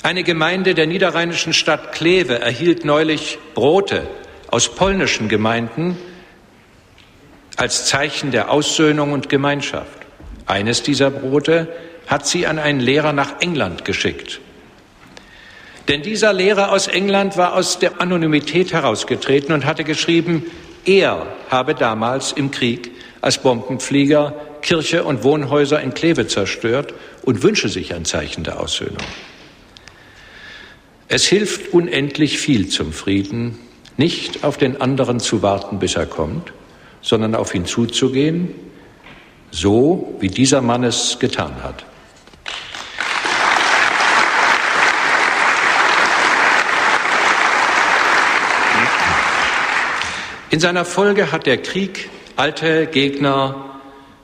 Eine 0.05 0.23
Gemeinde 0.23 0.75
der 0.75 0.87
niederrheinischen 0.87 1.53
Stadt 1.53 1.91
Kleve 1.91 2.39
erhielt 2.39 2.85
neulich 2.85 3.39
Brote 3.57 4.07
aus 4.53 4.73
polnischen 4.77 5.29
Gemeinden 5.29 5.99
als 7.57 7.87
Zeichen 7.87 8.31
der 8.31 8.51
Aussöhnung 8.51 9.13
und 9.13 9.29
Gemeinschaft. 9.29 9.99
Eines 10.47 10.83
dieser 10.83 11.11
Brote 11.11 11.69
hat 12.07 12.27
sie 12.27 12.47
an 12.47 12.59
einen 12.59 12.81
Lehrer 12.81 13.13
nach 13.13 13.41
England 13.41 13.85
geschickt. 13.85 14.41
Denn 15.89 16.03
dieser 16.03 16.33
Lehrer 16.33 16.73
aus 16.73 16.87
England 16.87 17.37
war 17.37 17.55
aus 17.55 17.79
der 17.79 18.01
Anonymität 18.01 18.73
herausgetreten 18.73 19.53
und 19.53 19.65
hatte 19.65 19.85
geschrieben, 19.85 20.45
er 20.85 21.27
habe 21.51 21.75
damals 21.75 22.33
im 22.33 22.51
Krieg 22.51 22.91
als 23.21 23.39
Bombenflieger 23.39 24.35
Kirche 24.61 25.05
und 25.05 25.25
Wohnhäuser 25.25 25.81
in 25.81 25.93
Kleve 25.93 26.27
zerstört 26.27 26.95
und 27.23 27.43
wünsche 27.43 27.69
sich 27.69 27.95
ein 27.95 28.05
Zeichen 28.05 28.45
der 28.45 28.61
Aussöhnung. 28.61 28.97
Es 31.09 31.27
hilft 31.27 31.73
unendlich 31.73 32.39
viel 32.39 32.69
zum 32.69 32.93
Frieden, 32.93 33.59
nicht 33.97 34.43
auf 34.43 34.57
den 34.57 34.81
anderen 34.81 35.21
zu 35.21 35.43
warten, 35.43 35.79
bis 35.79 35.97
er 35.97 36.07
kommt, 36.07 36.53
sondern 37.05 37.35
auf 37.35 37.55
ihn 37.55 37.67
zuzugehen, 37.67 38.55
so 39.51 40.17
wie 40.21 40.29
dieser 40.29 40.63
Mann 40.63 40.83
es 40.83 41.19
getan 41.21 41.63
hat. 41.63 41.85
In 50.51 50.61
seiner 50.61 50.85
Folge 50.85 51.31
hat 51.31 51.47
der 51.47 51.59
Krieg 51.59 52.09
alte 52.37 52.87
Gegner 52.87 53.81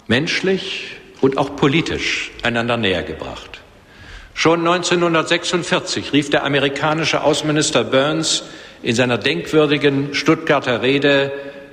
menschlich 0.07 0.97
und 1.21 1.37
auch 1.37 1.57
politisch 1.57 2.31
einander 2.43 2.79
nähergebracht. 2.79 3.61
Schon 4.33 4.61
1946 4.61 6.14
rief 6.14 6.31
der 6.31 6.45
amerikanische 6.45 7.23
Außenminister 7.25 7.85
Burns 7.85 8.45
in 8.83 8.95
seiner 8.95 9.19
denkwürdigen 9.19 10.14
Stuttgarter 10.14 10.81
Rede 10.81 11.31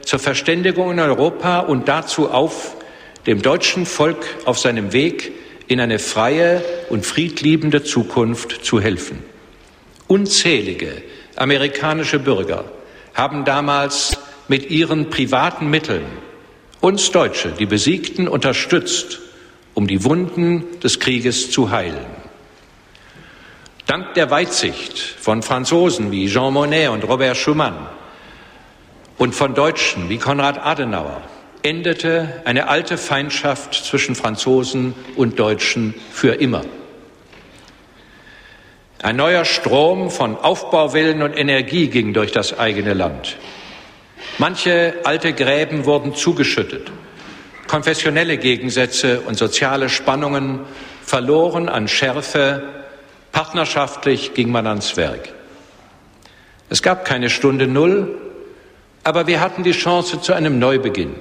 zur 0.07 0.19
Verständigung 0.19 0.91
in 0.91 1.01
Europa 1.01 1.59
und 1.59 1.89
dazu 1.89 2.31
auf, 2.31 2.77
dem 3.25 3.41
deutschen 3.41 3.85
Volk 3.85 4.25
auf 4.45 4.57
seinem 4.57 4.93
Weg 4.93 5.33
in 5.67 5.81
eine 5.81 5.99
freie 5.99 6.63
und 6.89 7.05
friedliebende 7.05 7.83
Zukunft 7.83 8.63
zu 8.63 8.79
helfen. 8.79 9.21
Unzählige 10.07 11.03
amerikanische 11.35 12.19
Bürger 12.19 12.63
haben 13.15 13.43
damals 13.43 14.17
mit 14.47 14.71
ihren 14.71 15.09
privaten 15.09 15.69
Mitteln 15.69 16.05
uns 16.79 17.11
Deutsche, 17.11 17.51
die 17.59 17.65
Besiegten, 17.65 18.29
unterstützt, 18.29 19.19
um 19.73 19.87
die 19.87 20.05
Wunden 20.05 20.79
des 20.81 21.01
Krieges 21.01 21.51
zu 21.51 21.69
heilen. 21.69 22.05
Dank 23.87 24.13
der 24.13 24.31
Weitsicht 24.31 24.97
von 24.97 25.43
Franzosen 25.43 26.11
wie 26.11 26.29
Jean 26.29 26.53
Monnet 26.53 26.91
und 26.91 27.03
Robert 27.03 27.35
Schumann 27.35 27.89
und 29.17 29.33
von 29.33 29.53
Deutschen 29.53 30.09
wie 30.09 30.17
Konrad 30.17 30.63
Adenauer 30.63 31.21
endete 31.63 32.41
eine 32.45 32.69
alte 32.69 32.97
Feindschaft 32.97 33.73
zwischen 33.73 34.15
Franzosen 34.15 34.93
und 35.15 35.39
Deutschen 35.39 35.93
für 36.11 36.35
immer. 36.35 36.63
Ein 39.01 39.15
neuer 39.15 39.45
Strom 39.45 40.09
von 40.09 40.37
Aufbauwillen 40.37 41.21
und 41.21 41.37
Energie 41.37 41.87
ging 41.87 42.13
durch 42.13 42.31
das 42.31 42.57
eigene 42.57 42.93
Land. 42.93 43.37
Manche 44.37 44.95
alte 45.03 45.33
Gräben 45.33 45.85
wurden 45.85 46.15
zugeschüttet. 46.15 46.91
Konfessionelle 47.67 48.37
Gegensätze 48.37 49.21
und 49.21 49.37
soziale 49.37 49.89
Spannungen 49.89 50.61
verloren 51.03 51.69
an 51.69 51.87
Schärfe. 51.87 52.63
Partnerschaftlich 53.31 54.33
ging 54.33 54.49
man 54.49 54.67
ans 54.67 54.97
Werk. 54.97 55.33
Es 56.69 56.81
gab 56.81 57.05
keine 57.05 57.29
Stunde 57.29 57.67
Null, 57.67 58.15
aber 59.07 59.25
wir 59.25 59.39
hatten 59.39 59.63
die 59.63 59.71
Chance 59.71 60.19
zu 60.19 60.33
einem 60.33 60.59
Neubeginn. 60.59 61.15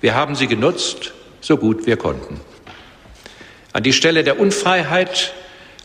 Wir 0.00 0.16
haben 0.16 0.34
sie 0.34 0.48
genutzt, 0.48 1.12
so 1.40 1.56
gut 1.56 1.86
wir 1.86 1.96
konnten. 1.96 2.40
An 3.72 3.84
die 3.84 3.92
Stelle 3.92 4.24
der 4.24 4.40
Unfreiheit 4.40 5.32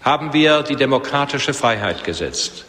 haben 0.02 0.34
wir 0.34 0.64
die 0.64 0.76
demokratische 0.76 1.54
Freiheit 1.54 2.04
gesetzt. 2.06 2.66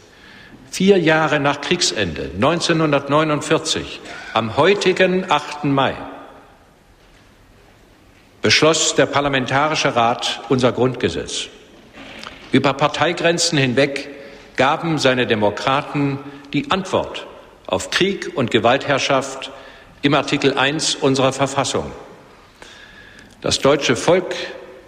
Vier 0.70 0.98
Jahre 0.98 1.40
nach 1.40 1.62
Kriegsende, 1.62 2.30
1949, 2.34 4.00
am 4.34 4.58
heutigen 4.58 5.30
8. 5.30 5.64
Mai, 5.64 5.94
beschloss 8.42 8.94
der 8.96 9.06
Parlamentarische 9.06 9.96
Rat 9.96 10.42
unser 10.50 10.72
Grundgesetz. 10.72 11.46
Über 12.52 12.74
Parteigrenzen 12.74 13.56
hinweg 13.56 14.10
gaben 14.56 14.98
seine 14.98 15.26
Demokraten 15.26 16.18
die 16.52 16.70
Antwort 16.70 17.26
auf 17.66 17.90
Krieg 17.90 18.32
und 18.34 18.50
Gewaltherrschaft 18.50 19.50
im 20.02 20.14
Artikel 20.14 20.54
1 20.54 20.96
unserer 20.96 21.32
Verfassung. 21.32 21.90
Das 23.40 23.60
deutsche 23.60 23.96
Volk 23.96 24.34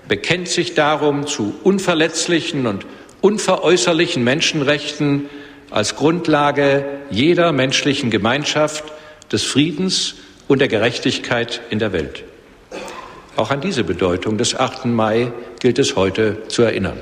bekennt 0.07 0.49
sich 0.49 0.75
darum 0.75 1.27
zu 1.27 1.55
unverletzlichen 1.65 2.67
und 2.67 2.87
unveräußerlichen 3.21 4.23
Menschenrechten 4.25 5.29
als 5.71 5.97
Grundlage 5.97 6.85
jeder 7.11 7.53
menschlichen 7.53 8.11
Gemeinschaft, 8.11 8.85
des 9.31 9.45
Friedens 9.45 10.15
und 10.47 10.61
der 10.61 10.69
Gerechtigkeit 10.69 11.61
in 11.69 11.79
der 11.79 11.93
Welt. 11.93 12.25
Auch 13.37 13.51
an 13.51 13.61
diese 13.61 13.85
Bedeutung 13.85 14.39
des 14.39 14.55
8. 14.55 14.87
Mai 14.87 15.33
gilt 15.61 15.79
es 15.79 15.97
heute 15.97 16.49
zu 16.49 16.63
erinnern. 16.63 16.99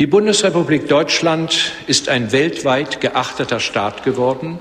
Die 0.00 0.08
Bundesrepublik 0.08 0.88
Deutschland 0.88 1.70
ist 1.86 2.08
ein 2.08 2.32
weltweit 2.32 3.00
geachteter 3.00 3.60
Staat 3.60 4.02
geworden. 4.02 4.58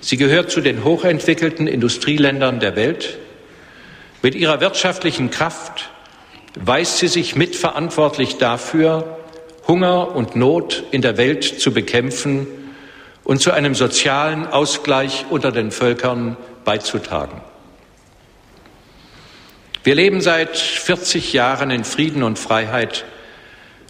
Sie 0.00 0.16
gehört 0.16 0.50
zu 0.50 0.60
den 0.60 0.82
hochentwickelten 0.82 1.68
Industrieländern 1.68 2.58
der 2.58 2.74
Welt. 2.74 3.18
Mit 4.20 4.34
ihrer 4.34 4.60
wirtschaftlichen 4.60 5.30
Kraft 5.30 5.90
weist 6.56 6.98
sie 6.98 7.06
sich 7.06 7.36
mitverantwortlich 7.36 8.38
dafür, 8.38 9.16
Hunger 9.68 10.16
und 10.16 10.34
Not 10.34 10.82
in 10.90 11.02
der 11.02 11.18
Welt 11.18 11.44
zu 11.44 11.72
bekämpfen 11.72 12.48
und 13.22 13.40
zu 13.40 13.52
einem 13.52 13.76
sozialen 13.76 14.48
Ausgleich 14.48 15.26
unter 15.30 15.52
den 15.52 15.70
Völkern 15.70 16.36
beizutragen. 16.64 17.40
Wir 19.84 19.94
leben 19.94 20.20
seit 20.20 20.56
40 20.56 21.32
Jahren 21.32 21.70
in 21.70 21.84
Frieden 21.84 22.24
und 22.24 22.40
Freiheit 22.40 23.04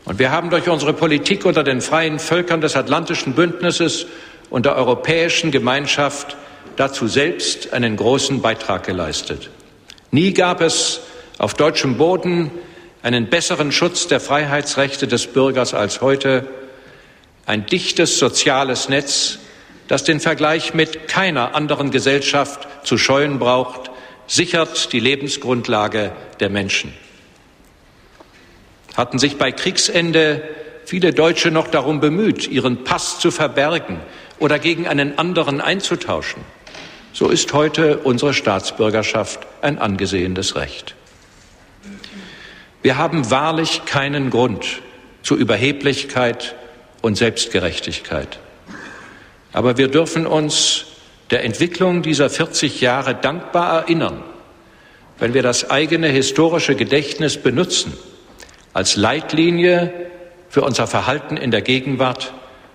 und 0.04 0.18
wir 0.18 0.30
haben 0.30 0.50
durch 0.50 0.68
unsere 0.68 0.92
Politik 0.92 1.44
unter 1.44 1.62
den 1.62 1.80
freien 1.80 2.18
Völkern 2.18 2.60
des 2.60 2.76
Atlantischen 2.76 3.34
Bündnisses 3.34 4.06
und 4.50 4.66
der 4.66 4.76
Europäischen 4.76 5.50
Gemeinschaft 5.50 6.36
dazu 6.76 7.06
selbst 7.06 7.72
einen 7.72 7.96
großen 7.96 8.42
Beitrag 8.42 8.84
geleistet. 8.84 9.50
Nie 10.10 10.32
gab 10.32 10.60
es 10.60 11.00
auf 11.38 11.54
deutschem 11.54 11.96
Boden 11.96 12.50
einen 13.02 13.28
besseren 13.28 13.72
Schutz 13.72 14.08
der 14.08 14.20
Freiheitsrechte 14.20 15.06
des 15.06 15.26
Bürgers 15.26 15.74
als 15.74 16.00
heute, 16.00 16.48
ein 17.46 17.66
dichtes 17.66 18.18
soziales 18.18 18.88
Netz, 18.88 19.38
das 19.88 20.04
den 20.04 20.20
Vergleich 20.20 20.74
mit 20.74 21.08
keiner 21.08 21.54
anderen 21.54 21.90
Gesellschaft 21.90 22.68
zu 22.84 22.98
scheuen 22.98 23.38
braucht, 23.38 23.90
sichert 24.26 24.92
die 24.92 25.00
Lebensgrundlage 25.00 26.12
der 26.40 26.50
Menschen. 26.50 26.92
Hatten 28.94 29.18
sich 29.18 29.38
bei 29.38 29.52
Kriegsende 29.52 30.42
viele 30.85 31.12
Deutsche 31.12 31.50
noch 31.50 31.68
darum 31.68 32.00
bemüht, 32.00 32.48
ihren 32.48 32.85
Pass 32.85 33.18
zu 33.18 33.31
verbergen 33.31 34.00
oder 34.38 34.59
gegen 34.59 34.87
einen 34.87 35.18
anderen 35.18 35.61
einzutauschen, 35.61 36.42
so 37.12 37.28
ist 37.28 37.52
heute 37.52 37.98
unsere 37.98 38.35
Staatsbürgerschaft 38.35 39.40
ein 39.61 39.79
angesehenes 39.79 40.56
Recht. 40.56 40.94
Wir 42.83 42.98
haben 42.98 43.31
wahrlich 43.31 43.85
keinen 43.85 44.31
Grund 44.31 44.81
zu 45.23 45.37
Überheblichkeit 45.37 46.56
und 47.00 47.16
Selbstgerechtigkeit. 47.16 48.40
Aber 49.52 49.77
wir 49.77 49.88
dürfen 49.88 50.27
uns 50.27 50.87
der 51.31 51.44
Entwicklung 51.44 52.02
dieser 52.02 52.29
40 52.29 52.81
Jahre 52.81 53.14
dankbar 53.14 53.83
erinnern, 53.83 54.25
wenn 55.19 55.35
wir 55.35 55.42
das 55.42 55.71
eigene 55.71 56.08
historische 56.08 56.75
Gedächtnis 56.75 57.37
benutzen 57.37 57.92
als 58.73 58.96
Leitlinie 58.96 59.92
für 60.48 60.62
unser 60.62 60.87
Verhalten 60.87 61.37
in 61.37 61.50
der 61.50 61.62
Gegenwart 61.62 62.33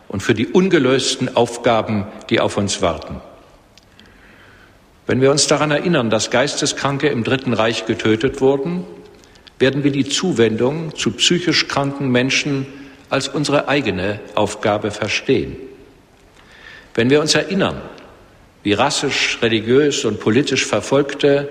und 0.07 0.21
für 0.21 0.33
die 0.33 0.47
ungelösten 0.47 1.35
Aufgaben, 1.35 2.07
die 2.29 2.39
auf 2.39 2.57
uns 2.57 2.81
warten. 2.81 3.21
Wenn 5.05 5.21
wir 5.21 5.31
uns 5.31 5.47
daran 5.47 5.71
erinnern, 5.71 6.09
dass 6.09 6.31
Geisteskranke 6.31 7.07
im 7.07 7.23
Dritten 7.23 7.53
Reich 7.53 7.85
getötet 7.85 8.41
wurden, 8.41 8.85
werden 9.59 9.83
wir 9.83 9.91
die 9.91 10.07
Zuwendung 10.07 10.95
zu 10.95 11.11
psychisch 11.11 11.67
kranken 11.67 12.09
Menschen 12.09 12.67
als 13.09 13.27
unsere 13.27 13.67
eigene 13.67 14.19
Aufgabe 14.35 14.91
verstehen. 14.91 15.55
Wenn 16.93 17.09
wir 17.09 17.21
uns 17.21 17.35
erinnern, 17.35 17.81
wie 18.63 18.73
rassisch, 18.73 19.39
religiös 19.41 20.03
und 20.03 20.19
politisch 20.19 20.65
Verfolgte, 20.65 21.47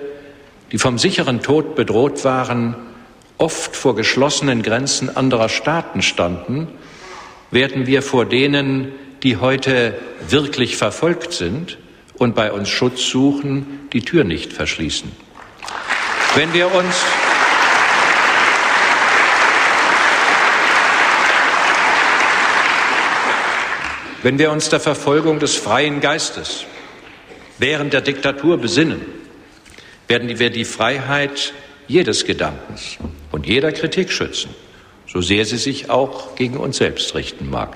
die 0.71 0.77
vom 0.77 0.99
sicheren 0.99 1.41
Tod 1.41 1.75
bedroht 1.75 2.23
waren, 2.23 2.75
oft 3.37 3.75
vor 3.75 3.95
geschlossenen 3.95 4.63
Grenzen 4.63 5.15
anderer 5.15 5.49
Staaten 5.49 6.01
standen, 6.01 6.67
werden 7.51 7.87
wir 7.87 8.01
vor 8.01 8.25
denen, 8.25 8.91
die 9.23 9.37
heute 9.37 9.97
wirklich 10.27 10.77
verfolgt 10.77 11.33
sind 11.33 11.77
und 12.17 12.35
bei 12.35 12.51
uns 12.51 12.69
Schutz 12.69 13.07
suchen, 13.07 13.87
die 13.93 14.01
Tür 14.01 14.23
nicht 14.23 14.53
verschließen. 14.53 15.11
Wenn 16.35 16.53
wir 16.53 16.73
uns 16.73 17.05
Wenn 24.23 24.39
wir 24.39 24.51
uns 24.51 24.67
der 24.67 24.79
Verfolgung 24.81 25.39
des 25.39 25.55
freien 25.55 26.01
Geistes 26.01 26.65
während 27.59 27.93
der 27.93 28.01
Diktatur 28.01 28.57
besinnen, 28.57 29.05
werden 30.07 30.39
wir 30.39 30.49
die 30.49 30.65
Freiheit 30.65 31.53
jedes 31.87 32.25
Gedankens 32.25 32.97
und 33.31 33.47
jeder 33.47 33.71
Kritik 33.71 34.11
schützen, 34.11 34.49
so 35.07 35.21
sehr 35.21 35.45
sie 35.45 35.57
sich 35.57 35.89
auch 35.89 36.35
gegen 36.35 36.57
uns 36.57 36.77
selbst 36.77 37.15
richten 37.15 37.49
mag. 37.49 37.75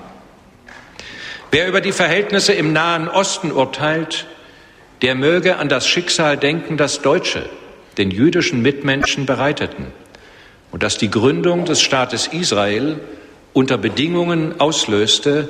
Wer 1.50 1.68
über 1.68 1.80
die 1.80 1.92
Verhältnisse 1.92 2.52
im 2.52 2.72
Nahen 2.72 3.08
Osten 3.08 3.52
urteilt, 3.52 4.26
der 5.02 5.14
möge 5.14 5.56
an 5.56 5.68
das 5.68 5.86
Schicksal 5.86 6.36
denken, 6.36 6.76
das 6.76 7.02
Deutsche 7.02 7.48
den 7.98 8.10
jüdischen 8.10 8.62
Mitmenschen 8.62 9.26
bereiteten 9.26 9.86
und 10.70 10.82
das 10.82 10.96
die 10.96 11.10
Gründung 11.10 11.64
des 11.64 11.82
Staates 11.82 12.26
Israel 12.28 13.00
unter 13.52 13.76
Bedingungen 13.76 14.60
auslöste, 14.60 15.48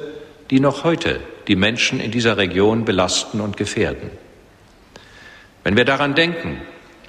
die 0.51 0.59
noch 0.59 0.85
heute 0.85 1.21
die 1.47 1.57
Menschen 1.57 2.01
in 2.01 2.11
dieser 2.11 2.37
Region 2.37 2.85
belasten 2.85 3.41
und 3.41 3.57
gefährden. 3.57 4.11
Wenn 5.63 5.77
wir 5.77 5.85
daran 5.85 6.15
denken, 6.15 6.61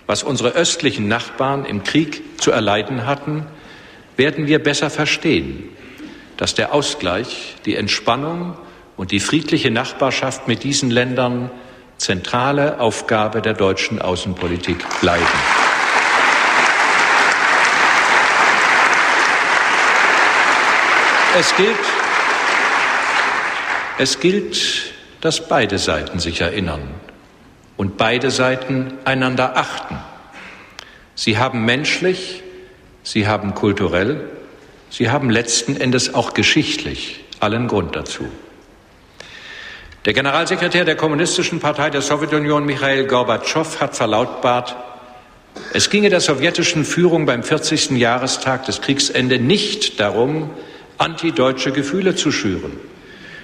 was 0.07 0.23
unsere 0.23 0.49
östlichen 0.49 1.07
Nachbarn 1.07 1.65
im 1.65 1.83
Krieg 1.83 2.41
zu 2.41 2.51
erleiden 2.51 3.05
hatten, 3.05 3.45
werden 4.17 4.47
wir 4.47 4.59
besser 4.61 4.89
verstehen, 4.89 5.69
dass 6.37 6.55
der 6.55 6.73
Ausgleich, 6.73 7.55
die 7.65 7.75
Entspannung 7.75 8.57
und 8.97 9.11
die 9.11 9.19
friedliche 9.19 9.71
Nachbarschaft 9.71 10.47
mit 10.47 10.63
diesen 10.63 10.91
Ländern 10.91 11.49
zentrale 11.97 12.79
Aufgabe 12.79 13.41
der 13.41 13.53
deutschen 13.53 14.01
Außenpolitik 14.01 14.77
bleiben. 14.99 15.25
Es 21.39 21.55
gilt, 21.55 21.79
es 23.97 24.19
gilt, 24.19 24.93
dass 25.21 25.47
beide 25.47 25.79
Seiten 25.79 26.19
sich 26.19 26.41
erinnern 26.41 26.81
und 27.77 27.97
beide 27.97 28.31
Seiten 28.31 28.93
einander 29.05 29.57
achten. 29.57 29.97
Sie 31.15 31.37
haben 31.37 31.65
menschlich, 31.65 32.43
sie 33.03 33.27
haben 33.27 33.53
kulturell, 33.53 34.29
sie 34.89 35.09
haben 35.09 35.29
letzten 35.29 35.75
Endes 35.75 36.13
auch 36.13 36.33
geschichtlich 36.33 37.23
allen 37.39 37.67
Grund 37.67 37.95
dazu. 37.95 38.27
Der 40.05 40.13
Generalsekretär 40.13 40.83
der 40.83 40.95
Kommunistischen 40.95 41.59
Partei 41.59 41.89
der 41.89 42.01
Sowjetunion, 42.01 42.65
Michail 42.65 43.05
Gorbatschow, 43.05 43.79
hat 43.79 43.95
verlautbart, 43.95 44.75
es 45.71 45.89
ginge 45.89 46.09
der 46.09 46.19
sowjetischen 46.19 46.83
Führung 46.83 47.25
beim 47.25 47.43
40. 47.43 47.91
Jahrestag 47.91 48.65
des 48.65 48.81
Kriegsende 48.81 49.39
nicht 49.39 49.99
darum, 49.99 50.49
antideutsche 50.97 51.71
Gefühle 51.71 52.15
zu 52.15 52.31
schüren. 52.31 52.73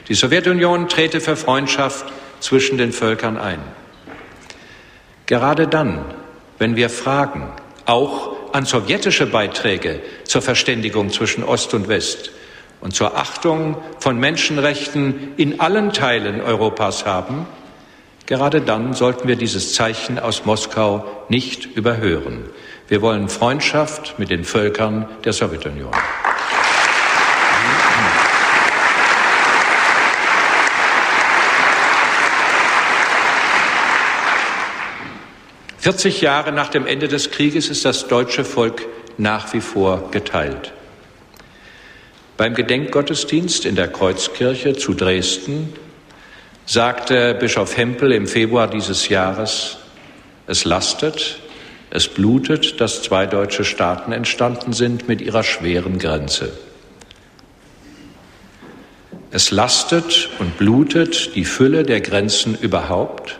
Die 0.07 0.15
Sowjetunion 0.15 0.89
trete 0.89 1.21
für 1.21 1.35
Freundschaft 1.35 2.05
zwischen 2.39 2.77
den 2.77 2.91
Völkern 2.91 3.37
ein. 3.37 3.59
Gerade 5.29 5.67
dann, 5.67 6.05
wenn 6.57 6.75
wir 6.75 6.89
fragen, 6.89 7.51
auch 7.85 8.31
an 8.51 8.65
sowjetische 8.65 9.27
Beiträge 9.27 10.01
zur 10.23 10.41
Verständigung 10.41 11.11
zwischen 11.11 11.43
Ost 11.43 11.75
und 11.75 11.87
West 11.87 12.31
und 12.81 12.95
zur 12.95 13.15
Achtung 13.15 13.77
von 13.99 14.19
Menschenrechten 14.19 15.33
in 15.37 15.59
allen 15.59 15.93
Teilen 15.93 16.41
Europas 16.41 17.05
haben, 17.05 17.45
gerade 18.25 18.61
dann 18.61 18.95
sollten 18.95 19.27
wir 19.27 19.35
dieses 19.35 19.75
Zeichen 19.75 20.17
aus 20.17 20.45
Moskau 20.45 21.05
nicht 21.29 21.77
überhören. 21.77 22.45
Wir 22.87 23.03
wollen 23.03 23.29
Freundschaft 23.29 24.17
mit 24.17 24.31
den 24.31 24.43
Völkern 24.43 25.07
der 25.25 25.33
Sowjetunion. 25.33 25.91
40 35.79 36.19
Jahre 36.19 36.51
nach 36.51 36.69
dem 36.69 36.85
Ende 36.85 37.07
des 37.07 37.31
Krieges 37.31 37.69
ist 37.69 37.85
das 37.85 38.07
deutsche 38.07 38.43
Volk 38.43 38.85
nach 39.17 39.53
wie 39.53 39.61
vor 39.61 40.11
geteilt. 40.11 40.73
Beim 42.35 42.53
Gedenkgottesdienst 42.53 43.65
in 43.65 43.75
der 43.75 43.87
Kreuzkirche 43.87 44.75
zu 44.75 44.93
Dresden 44.93 45.73
sagte 46.65 47.33
Bischof 47.33 47.77
Hempel 47.77 48.11
im 48.11 48.27
Februar 48.27 48.69
dieses 48.69 49.07
Jahres, 49.07 49.77
es 50.47 50.65
lastet, 50.65 51.39
es 51.91 52.09
blutet, 52.09 52.81
dass 52.81 53.01
zwei 53.01 53.25
deutsche 53.25 53.63
Staaten 53.63 54.11
entstanden 54.11 54.73
sind 54.73 55.07
mit 55.07 55.21
ihrer 55.21 55.43
schweren 55.43 55.97
Grenze. 55.97 56.51
Es 59.31 59.51
lastet 59.51 60.29
und 60.39 60.57
blutet 60.57 61.35
die 61.35 61.45
Fülle 61.45 61.83
der 61.83 62.01
Grenzen 62.01 62.57
überhaupt, 62.59 63.39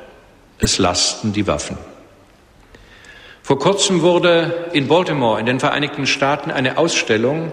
es 0.60 0.78
lasten 0.78 1.34
die 1.34 1.48
Waffen. 1.48 1.78
Vor 3.50 3.58
kurzem 3.58 4.04
wurde 4.04 4.68
in 4.74 4.88
Baltimore 4.88 5.40
in 5.40 5.48
den 5.48 5.60
Vereinigten 5.60 6.06
Staaten 6.06 6.52
eine 6.52 6.78
Ausstellung 6.78 7.52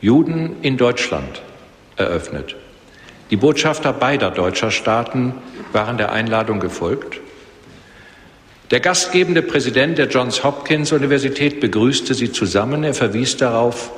Juden 0.00 0.56
in 0.62 0.76
Deutschland 0.76 1.40
eröffnet. 1.94 2.56
Die 3.30 3.36
Botschafter 3.36 3.92
beider 3.92 4.32
deutscher 4.32 4.72
Staaten 4.72 5.34
waren 5.70 5.98
der 5.98 6.10
Einladung 6.10 6.58
gefolgt. 6.58 7.20
Der 8.72 8.80
gastgebende 8.80 9.40
Präsident 9.40 9.98
der 9.98 10.08
Johns 10.08 10.42
Hopkins 10.42 10.90
Universität 10.90 11.60
begrüßte 11.60 12.14
sie 12.14 12.32
zusammen. 12.32 12.82
Er 12.82 12.94
verwies 12.94 13.36
darauf, 13.36 13.92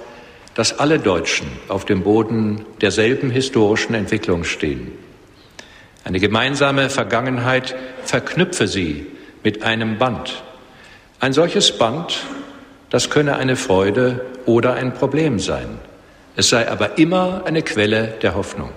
dass 0.53 0.79
alle 0.79 0.99
Deutschen 0.99 1.47
auf 1.69 1.87
dem 1.87 2.03
Boden 2.03 2.67
derselben 2.83 3.31
historischen 3.31 3.95
Entwicklung 3.95 4.45
stehen. 4.45 4.93
Eine 6.05 6.21
gemeinsame 6.21 6.91
Vergangenheit 6.91 7.75
verknüpfe 8.05 8.67
sie 8.67 9.07
mit 9.43 9.63
einem 9.63 9.97
Band, 9.97 10.43
ein 11.21 11.33
solches 11.33 11.73
Band, 11.73 12.21
das 12.91 13.11
könne 13.11 13.37
eine 13.37 13.57
Freude 13.57 14.25
oder 14.47 14.75
ein 14.75 14.95
Problem 14.95 15.39
sein. 15.39 15.79
Es 16.37 16.49
sei 16.49 16.71
aber 16.71 16.99
immer 16.99 17.43
eine 17.45 17.63
Quelle 17.63 18.15
der 18.23 18.35
Hoffnung. 18.35 18.71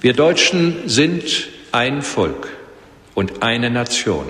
Wir 0.00 0.12
Deutschen 0.12 0.88
sind 0.88 1.48
ein 1.72 2.02
Volk 2.02 2.48
und 3.14 3.42
eine 3.42 3.70
Nation. 3.70 4.26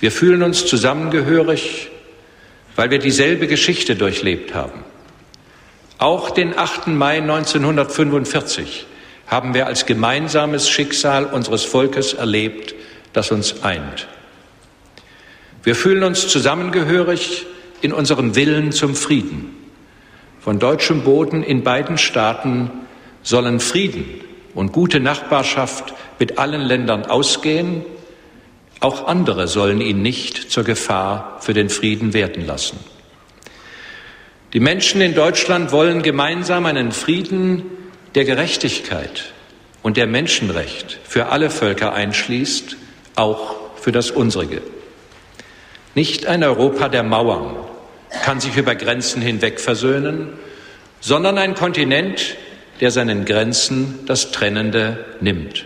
Wir 0.00 0.12
fühlen 0.12 0.42
uns 0.42 0.66
zusammengehörig, 0.66 1.90
weil 2.76 2.90
wir 2.90 2.98
dieselbe 2.98 3.46
Geschichte 3.46 3.96
durchlebt 3.96 4.54
haben. 4.54 4.84
Auch 5.98 6.30
den 6.30 6.56
8. 6.56 6.88
Mai 6.88 7.18
1945 7.18 8.86
haben 9.26 9.54
wir 9.54 9.66
als 9.66 9.84
gemeinsames 9.84 10.68
Schicksal 10.68 11.24
unseres 11.24 11.64
Volkes 11.64 12.14
erlebt, 12.14 12.74
das 13.12 13.30
uns 13.32 13.62
eint. 13.62 14.06
Wir 15.68 15.74
fühlen 15.74 16.02
uns 16.02 16.28
zusammengehörig 16.28 17.44
in 17.82 17.92
unserem 17.92 18.34
Willen 18.34 18.72
zum 18.72 18.94
Frieden. 18.94 19.54
Von 20.40 20.58
deutschem 20.58 21.02
Boden 21.02 21.42
in 21.42 21.62
beiden 21.62 21.98
Staaten 21.98 22.70
sollen 23.22 23.60
Frieden 23.60 24.06
und 24.54 24.72
gute 24.72 24.98
Nachbarschaft 24.98 25.92
mit 26.18 26.38
allen 26.38 26.62
Ländern 26.62 27.04
ausgehen. 27.04 27.84
Auch 28.80 29.08
andere 29.08 29.46
sollen 29.46 29.82
ihn 29.82 30.00
nicht 30.00 30.50
zur 30.50 30.64
Gefahr 30.64 31.36
für 31.40 31.52
den 31.52 31.68
Frieden 31.68 32.14
werden 32.14 32.46
lassen. 32.46 32.78
Die 34.54 34.60
Menschen 34.60 35.02
in 35.02 35.14
Deutschland 35.14 35.70
wollen 35.70 36.00
gemeinsam 36.00 36.64
einen 36.64 36.92
Frieden 36.92 37.64
der 38.14 38.24
Gerechtigkeit 38.24 39.34
und 39.82 39.98
der 39.98 40.06
Menschenrecht 40.06 40.98
für 41.04 41.26
alle 41.26 41.50
Völker 41.50 41.92
einschließt, 41.92 42.78
auch 43.16 43.56
für 43.76 43.92
das 43.92 44.10
unsrige. 44.10 44.62
Nicht 45.98 46.26
ein 46.26 46.44
Europa 46.44 46.88
der 46.88 47.02
Mauern 47.02 47.56
kann 48.22 48.38
sich 48.38 48.56
über 48.56 48.76
Grenzen 48.76 49.20
hinweg 49.20 49.58
versöhnen, 49.58 50.28
sondern 51.00 51.38
ein 51.38 51.56
Kontinent, 51.56 52.36
der 52.80 52.92
seinen 52.92 53.24
Grenzen 53.24 54.06
das 54.06 54.30
Trennende 54.30 55.04
nimmt. 55.20 55.64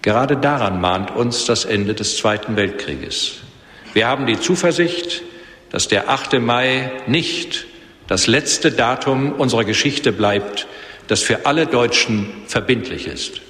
Gerade 0.00 0.38
daran 0.38 0.80
mahnt 0.80 1.10
uns 1.10 1.44
das 1.44 1.66
Ende 1.66 1.92
des 1.92 2.16
Zweiten 2.16 2.56
Weltkrieges. 2.56 3.40
Wir 3.92 4.06
haben 4.06 4.24
die 4.24 4.40
Zuversicht, 4.40 5.20
dass 5.68 5.88
der 5.88 6.08
8. 6.08 6.40
Mai 6.40 6.90
nicht 7.06 7.66
das 8.06 8.26
letzte 8.26 8.72
Datum 8.72 9.32
unserer 9.32 9.66
Geschichte 9.66 10.12
bleibt, 10.12 10.66
das 11.08 11.20
für 11.20 11.44
alle 11.44 11.66
Deutschen 11.66 12.30
verbindlich 12.46 13.06
ist. 13.06 13.42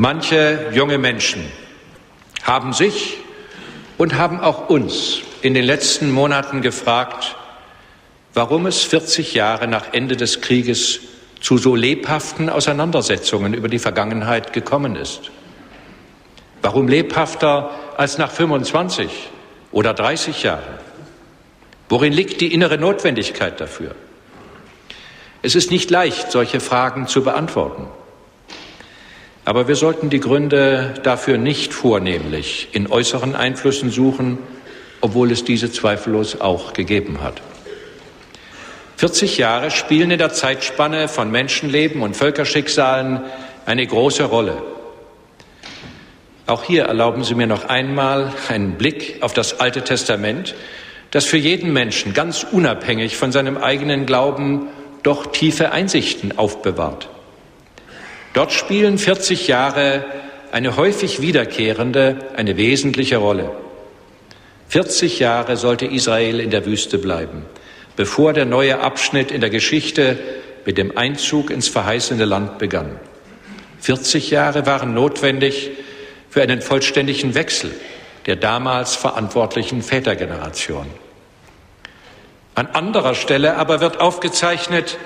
Manche 0.00 0.70
junge 0.72 0.96
Menschen 0.96 1.44
haben 2.44 2.72
sich 2.72 3.16
und 3.96 4.14
haben 4.14 4.38
auch 4.38 4.68
uns 4.68 5.22
in 5.42 5.54
den 5.54 5.64
letzten 5.64 6.12
Monaten 6.12 6.62
gefragt, 6.62 7.34
warum 8.32 8.66
es 8.66 8.84
40 8.84 9.34
Jahre 9.34 9.66
nach 9.66 9.92
Ende 9.92 10.16
des 10.16 10.40
Krieges 10.40 11.00
zu 11.40 11.58
so 11.58 11.74
lebhaften 11.74 12.48
Auseinandersetzungen 12.48 13.54
über 13.54 13.66
die 13.66 13.80
Vergangenheit 13.80 14.52
gekommen 14.52 14.94
ist. 14.94 15.32
Warum 16.62 16.86
lebhafter 16.86 17.70
als 17.96 18.18
nach 18.18 18.30
25 18.30 19.10
oder 19.72 19.94
30 19.94 20.44
Jahren? 20.44 20.78
Worin 21.88 22.12
liegt 22.12 22.40
die 22.40 22.54
innere 22.54 22.78
Notwendigkeit 22.78 23.60
dafür? 23.60 23.96
Es 25.42 25.56
ist 25.56 25.72
nicht 25.72 25.90
leicht, 25.90 26.30
solche 26.30 26.60
Fragen 26.60 27.08
zu 27.08 27.24
beantworten. 27.24 27.88
Aber 29.48 29.66
wir 29.66 29.76
sollten 29.76 30.10
die 30.10 30.20
Gründe 30.20 30.92
dafür 31.04 31.38
nicht 31.38 31.72
vornehmlich 31.72 32.68
in 32.72 32.86
äußeren 32.86 33.34
Einflüssen 33.34 33.88
suchen, 33.90 34.36
obwohl 35.00 35.32
es 35.32 35.42
diese 35.42 35.72
zweifellos 35.72 36.38
auch 36.42 36.74
gegeben 36.74 37.22
hat. 37.22 37.40
40 38.98 39.38
Jahre 39.38 39.70
spielen 39.70 40.10
in 40.10 40.18
der 40.18 40.34
Zeitspanne 40.34 41.08
von 41.08 41.30
Menschenleben 41.30 42.02
und 42.02 42.14
Völkerschicksalen 42.14 43.22
eine 43.64 43.86
große 43.86 44.24
Rolle. 44.24 44.62
Auch 46.46 46.64
hier 46.64 46.84
erlauben 46.84 47.24
Sie 47.24 47.34
mir 47.34 47.46
noch 47.46 47.70
einmal 47.70 48.34
einen 48.50 48.72
Blick 48.72 49.16
auf 49.22 49.32
das 49.32 49.60
Alte 49.60 49.82
Testament, 49.82 50.56
das 51.10 51.24
für 51.24 51.38
jeden 51.38 51.72
Menschen 51.72 52.12
ganz 52.12 52.44
unabhängig 52.44 53.16
von 53.16 53.32
seinem 53.32 53.56
eigenen 53.56 54.04
Glauben 54.04 54.66
doch 55.04 55.24
tiefe 55.32 55.72
Einsichten 55.72 56.36
aufbewahrt. 56.36 57.08
Dort 58.38 58.52
spielen 58.52 58.98
40 58.98 59.48
Jahre 59.48 60.04
eine 60.52 60.76
häufig 60.76 61.20
wiederkehrende, 61.20 62.20
eine 62.36 62.56
wesentliche 62.56 63.16
Rolle. 63.16 63.50
40 64.68 65.18
Jahre 65.18 65.56
sollte 65.56 65.86
Israel 65.86 66.38
in 66.38 66.50
der 66.50 66.64
Wüste 66.64 66.98
bleiben 66.98 67.42
bevor 67.98 68.32
der 68.32 68.44
neue 68.44 68.78
Abschnitt 68.78 69.32
in 69.32 69.40
der 69.40 69.50
Geschichte 69.50 70.16
mit 70.64 70.78
dem 70.78 70.96
Einzug 70.96 71.50
ins 71.50 71.66
verheißene 71.66 72.26
Land 72.26 72.58
begann. 72.58 73.00
40 73.80 74.30
Jahre 74.30 74.66
waren 74.66 74.94
notwendig 74.94 75.72
für 76.30 76.40
einen 76.40 76.62
vollständigen 76.62 77.34
Wechsel 77.34 77.72
der 78.26 78.36
damals 78.36 78.94
verantwortlichen 78.94 79.82
Vätergeneration. 79.82 80.86
An 82.54 82.68
anderer 82.68 83.16
Stelle 83.16 83.56
aber 83.56 83.80
wird 83.80 84.00
aufgezeichnet, 84.00 84.96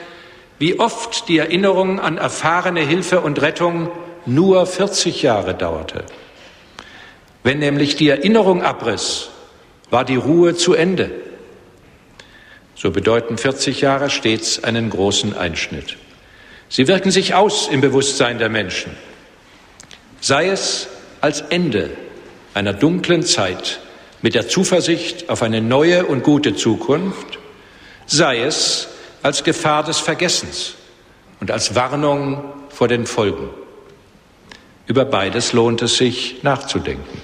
wie 0.63 0.79
oft 0.79 1.29
die 1.29 1.39
Erinnerung 1.39 1.99
an 1.99 2.19
erfahrene 2.19 2.83
Hilfe 2.83 3.21
und 3.21 3.43
Rettung 3.43 3.91
nur 4.27 4.65
40 4.65 5.21
Jahre 5.21 5.55
dauerte. 5.55 6.05
Wenn 7.43 7.59
nämlich 7.59 7.97
die 7.97 8.09
Erinnerung 8.09 8.63
abriss, 8.63 9.31
war 9.91 10.05
die 10.05 10.15
Ruhe 10.15 10.55
zu 10.55 10.75
Ende 10.75 11.11
so 12.77 12.93
bedeuten 12.93 13.39
40 13.39 13.81
Jahre 13.81 14.09
stets 14.09 14.63
einen 14.63 14.89
großen 14.89 15.37
Einschnitt. 15.37 15.97
Sie 16.69 16.87
wirken 16.87 17.11
sich 17.11 17.35
aus 17.35 17.67
im 17.67 17.81
Bewusstsein 17.81 18.39
der 18.39 18.49
Menschen, 18.49 18.93
sei 20.21 20.49
es 20.49 20.87
als 21.21 21.41
Ende 21.41 21.91
einer 22.55 22.73
dunklen 22.73 23.25
Zeit 23.25 23.81
mit 24.21 24.37
der 24.37 24.47
Zuversicht 24.47 25.29
auf 25.29 25.43
eine 25.43 25.61
neue 25.61 26.07
und 26.07 26.23
gute 26.23 26.55
Zukunft, 26.55 27.41
sei 28.07 28.43
es 28.43 28.87
als 29.23 29.45
Gefahr 29.45 29.85
des 29.85 29.99
Vergessens 29.99 30.75
und 31.41 31.51
als 31.51 31.75
Warnung 31.75 32.43
vor 32.69 32.89
den 32.89 33.07
Folgen. 33.07 33.51
Über 34.87 35.05
beides 35.05 35.53
lohnt 35.53 35.83
es 35.83 35.97
sich 35.97 36.43
nachzudenken. 36.43 37.23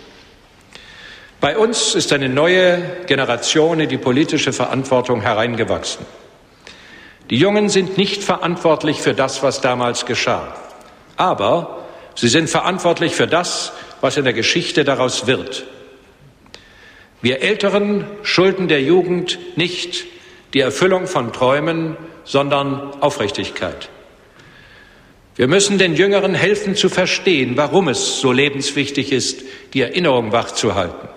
Bei 1.40 1.56
uns 1.56 1.94
ist 1.94 2.12
eine 2.12 2.28
neue 2.28 2.82
Generation 3.06 3.80
in 3.80 3.88
die 3.88 3.98
politische 3.98 4.52
Verantwortung 4.52 5.20
hereingewachsen. 5.20 6.04
Die 7.30 7.36
Jungen 7.36 7.68
sind 7.68 7.96
nicht 7.96 8.24
verantwortlich 8.24 9.00
für 9.00 9.14
das, 9.14 9.42
was 9.42 9.60
damals 9.60 10.06
geschah, 10.06 10.54
aber 11.16 11.84
sie 12.14 12.28
sind 12.28 12.48
verantwortlich 12.48 13.14
für 13.14 13.26
das, 13.26 13.72
was 14.00 14.16
in 14.16 14.24
der 14.24 14.32
Geschichte 14.32 14.84
daraus 14.84 15.26
wird. 15.26 15.64
Wir 17.20 17.42
Älteren 17.42 18.06
schulden 18.22 18.68
der 18.68 18.82
Jugend 18.82 19.38
nicht 19.56 20.06
die 20.54 20.60
Erfüllung 20.60 21.06
von 21.06 21.32
Träumen, 21.32 21.96
sondern 22.24 23.00
Aufrichtigkeit. 23.00 23.88
Wir 25.36 25.46
müssen 25.46 25.78
den 25.78 25.94
Jüngeren 25.94 26.34
helfen 26.34 26.74
zu 26.74 26.88
verstehen, 26.88 27.56
warum 27.56 27.88
es 27.88 28.20
so 28.20 28.32
lebenswichtig 28.32 29.12
ist, 29.12 29.42
die 29.72 29.82
Erinnerung 29.82 30.32
wachzuhalten. 30.32 31.08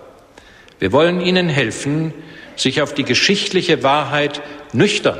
Wir 0.80 0.92
wollen 0.92 1.22
Ihnen 1.22 1.50
helfen, 1.50 2.14
sich 2.56 2.82
auf 2.82 2.94
die 2.94 3.04
geschichtliche 3.04 3.82
Wahrheit 3.84 4.42
nüchtern 4.74 5.20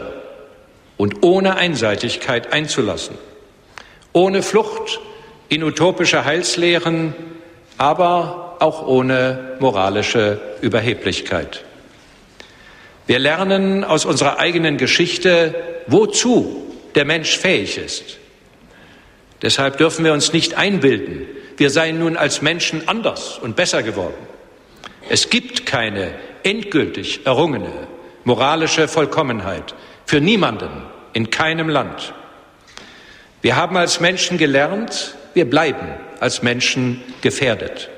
und 0.98 1.24
ohne 1.24 1.56
Einseitigkeit 1.56 2.54
einzulassen, 2.54 3.16
ohne 4.14 4.44
Flucht 4.44 5.00
in 5.50 5.64
utopische 5.64 6.24
Heilslehren, 6.24 7.16
aber 7.78 8.58
auch 8.60 8.86
ohne 8.86 9.58
moralische 9.60 10.40
Überheblichkeit. 10.62 11.66
Wir 13.08 13.20
lernen 13.20 13.84
aus 13.84 14.06
unserer 14.06 14.40
eigenen 14.40 14.78
Geschichte, 14.78 15.56
wozu 15.88 16.74
der 16.96 17.06
Mensch 17.06 17.38
fähig 17.38 17.78
ist. 17.78 18.18
Deshalb 19.42 19.78
dürfen 19.78 20.06
wir 20.06 20.14
uns 20.14 20.34
nicht 20.34 20.56
einbilden, 20.56 21.26
wir 21.58 21.70
seien 21.70 22.00
nun 22.00 22.18
als 22.18 22.42
Menschen 22.42 22.88
anders 22.88 23.38
und 23.40 23.56
besser 23.56 23.84
geworden. 23.84 24.28
Es 25.10 25.30
gibt 25.30 25.66
keine 25.66 26.14
endgültig 26.44 27.26
errungene 27.26 27.72
moralische 28.24 28.88
Vollkommenheit 28.88 29.74
für 30.06 30.22
niemanden 30.22 30.70
in 31.14 31.30
keinem 31.30 31.70
Land. 31.70 32.14
Wir 33.42 33.56
haben 33.56 33.78
als 33.78 34.00
Menschen 34.00 34.38
gelernt, 34.38 35.16
wir 35.34 35.50
bleiben 35.50 35.88
als 36.20 36.44
Menschen 36.44 37.02
gefährdet. 37.22 37.90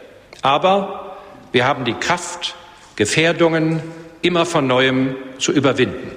Aber 0.41 1.18
wir 1.51 1.66
haben 1.66 1.86
die 1.86 1.93
Kraft, 1.93 2.56
Gefährdungen 2.95 3.82
immer 4.24 4.46
von 4.46 4.66
neuem 4.66 5.16
zu 5.38 5.52
überwinden. 5.52 6.12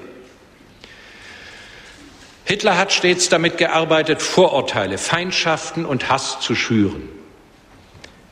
Hitler 2.44 2.78
hat 2.78 2.92
stets 2.92 3.28
damit 3.28 3.58
gearbeitet, 3.58 4.22
Vorurteile, 4.22 4.98
Feindschaften 4.98 5.84
und 5.84 6.08
Hass 6.08 6.40
zu 6.40 6.54
schüren. 6.54 7.08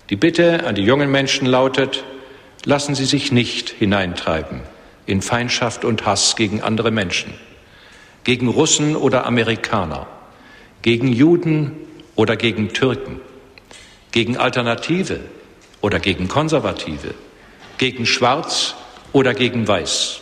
Die 0.08 0.16
Bitte 0.16 0.64
an 0.66 0.74
die 0.74 0.84
jungen 0.84 1.10
Menschen 1.10 1.46
lautet, 1.46 2.04
Lassen 2.66 2.94
Sie 2.94 3.04
sich 3.04 3.30
nicht 3.30 3.68
hineintreiben 3.68 4.62
in 5.04 5.20
Feindschaft 5.20 5.84
und 5.84 6.06
Hass 6.06 6.34
gegen 6.34 6.62
andere 6.62 6.90
Menschen, 6.90 7.34
gegen 8.24 8.48
Russen 8.48 8.96
oder 8.96 9.26
Amerikaner, 9.26 10.06
gegen 10.80 11.08
Juden 11.08 11.72
oder 12.16 12.36
gegen 12.36 12.72
Türken, 12.72 13.20
gegen 14.12 14.38
Alternative 14.38 15.20
oder 15.82 15.98
gegen 15.98 16.26
Konservative, 16.26 17.14
gegen 17.76 18.06
Schwarz 18.06 18.74
oder 19.14 19.32
gegen 19.32 19.66
Weiß. 19.66 20.20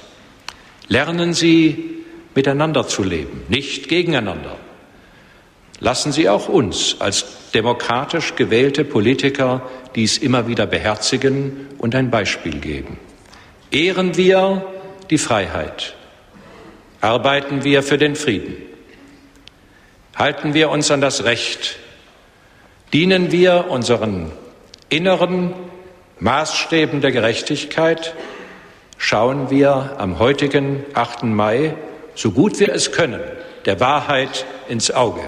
Lernen 0.87 1.33
Sie 1.33 2.05
miteinander 2.35 2.87
zu 2.87 3.03
leben, 3.03 3.43
nicht 3.49 3.89
gegeneinander. 3.89 4.57
Lassen 5.81 6.13
Sie 6.13 6.29
auch 6.29 6.49
uns 6.49 6.97
als 7.01 7.51
demokratisch 7.55 8.37
gewählte 8.37 8.85
Politiker 8.85 9.63
dies 9.95 10.19
immer 10.19 10.47
wieder 10.47 10.67
beherzigen 10.67 11.69
und 11.79 11.95
ein 11.95 12.11
Beispiel 12.11 12.61
geben. 12.61 12.99
Ehren 13.71 14.17
wir 14.17 14.65
die 15.11 15.19
Freiheit, 15.19 15.95
arbeiten 17.01 17.65
wir 17.65 17.83
für 17.83 17.99
den 17.99 18.15
Frieden, 18.15 18.57
halten 20.15 20.53
wir 20.53 20.69
uns 20.69 20.91
an 20.91 21.01
das 21.01 21.25
Recht, 21.25 21.79
dienen 22.93 23.33
wir 23.33 23.67
unseren 23.71 24.31
inneren 24.91 25.55
Maßstäben 26.21 27.01
der 27.01 27.11
Gerechtigkeit, 27.11 28.15
schauen 29.03 29.51
wir 29.51 29.97
am 29.99 30.21
heutigen 30.21 30.85
8. 30.95 31.25
Mai, 31.25 31.75
so 32.15 32.31
gut 32.31 32.61
wir 32.61 32.73
es 32.73 32.93
können, 32.93 33.21
der 33.67 33.81
Wahrheit 33.81 34.47
ins 34.69 34.93
Auge. 34.93 35.23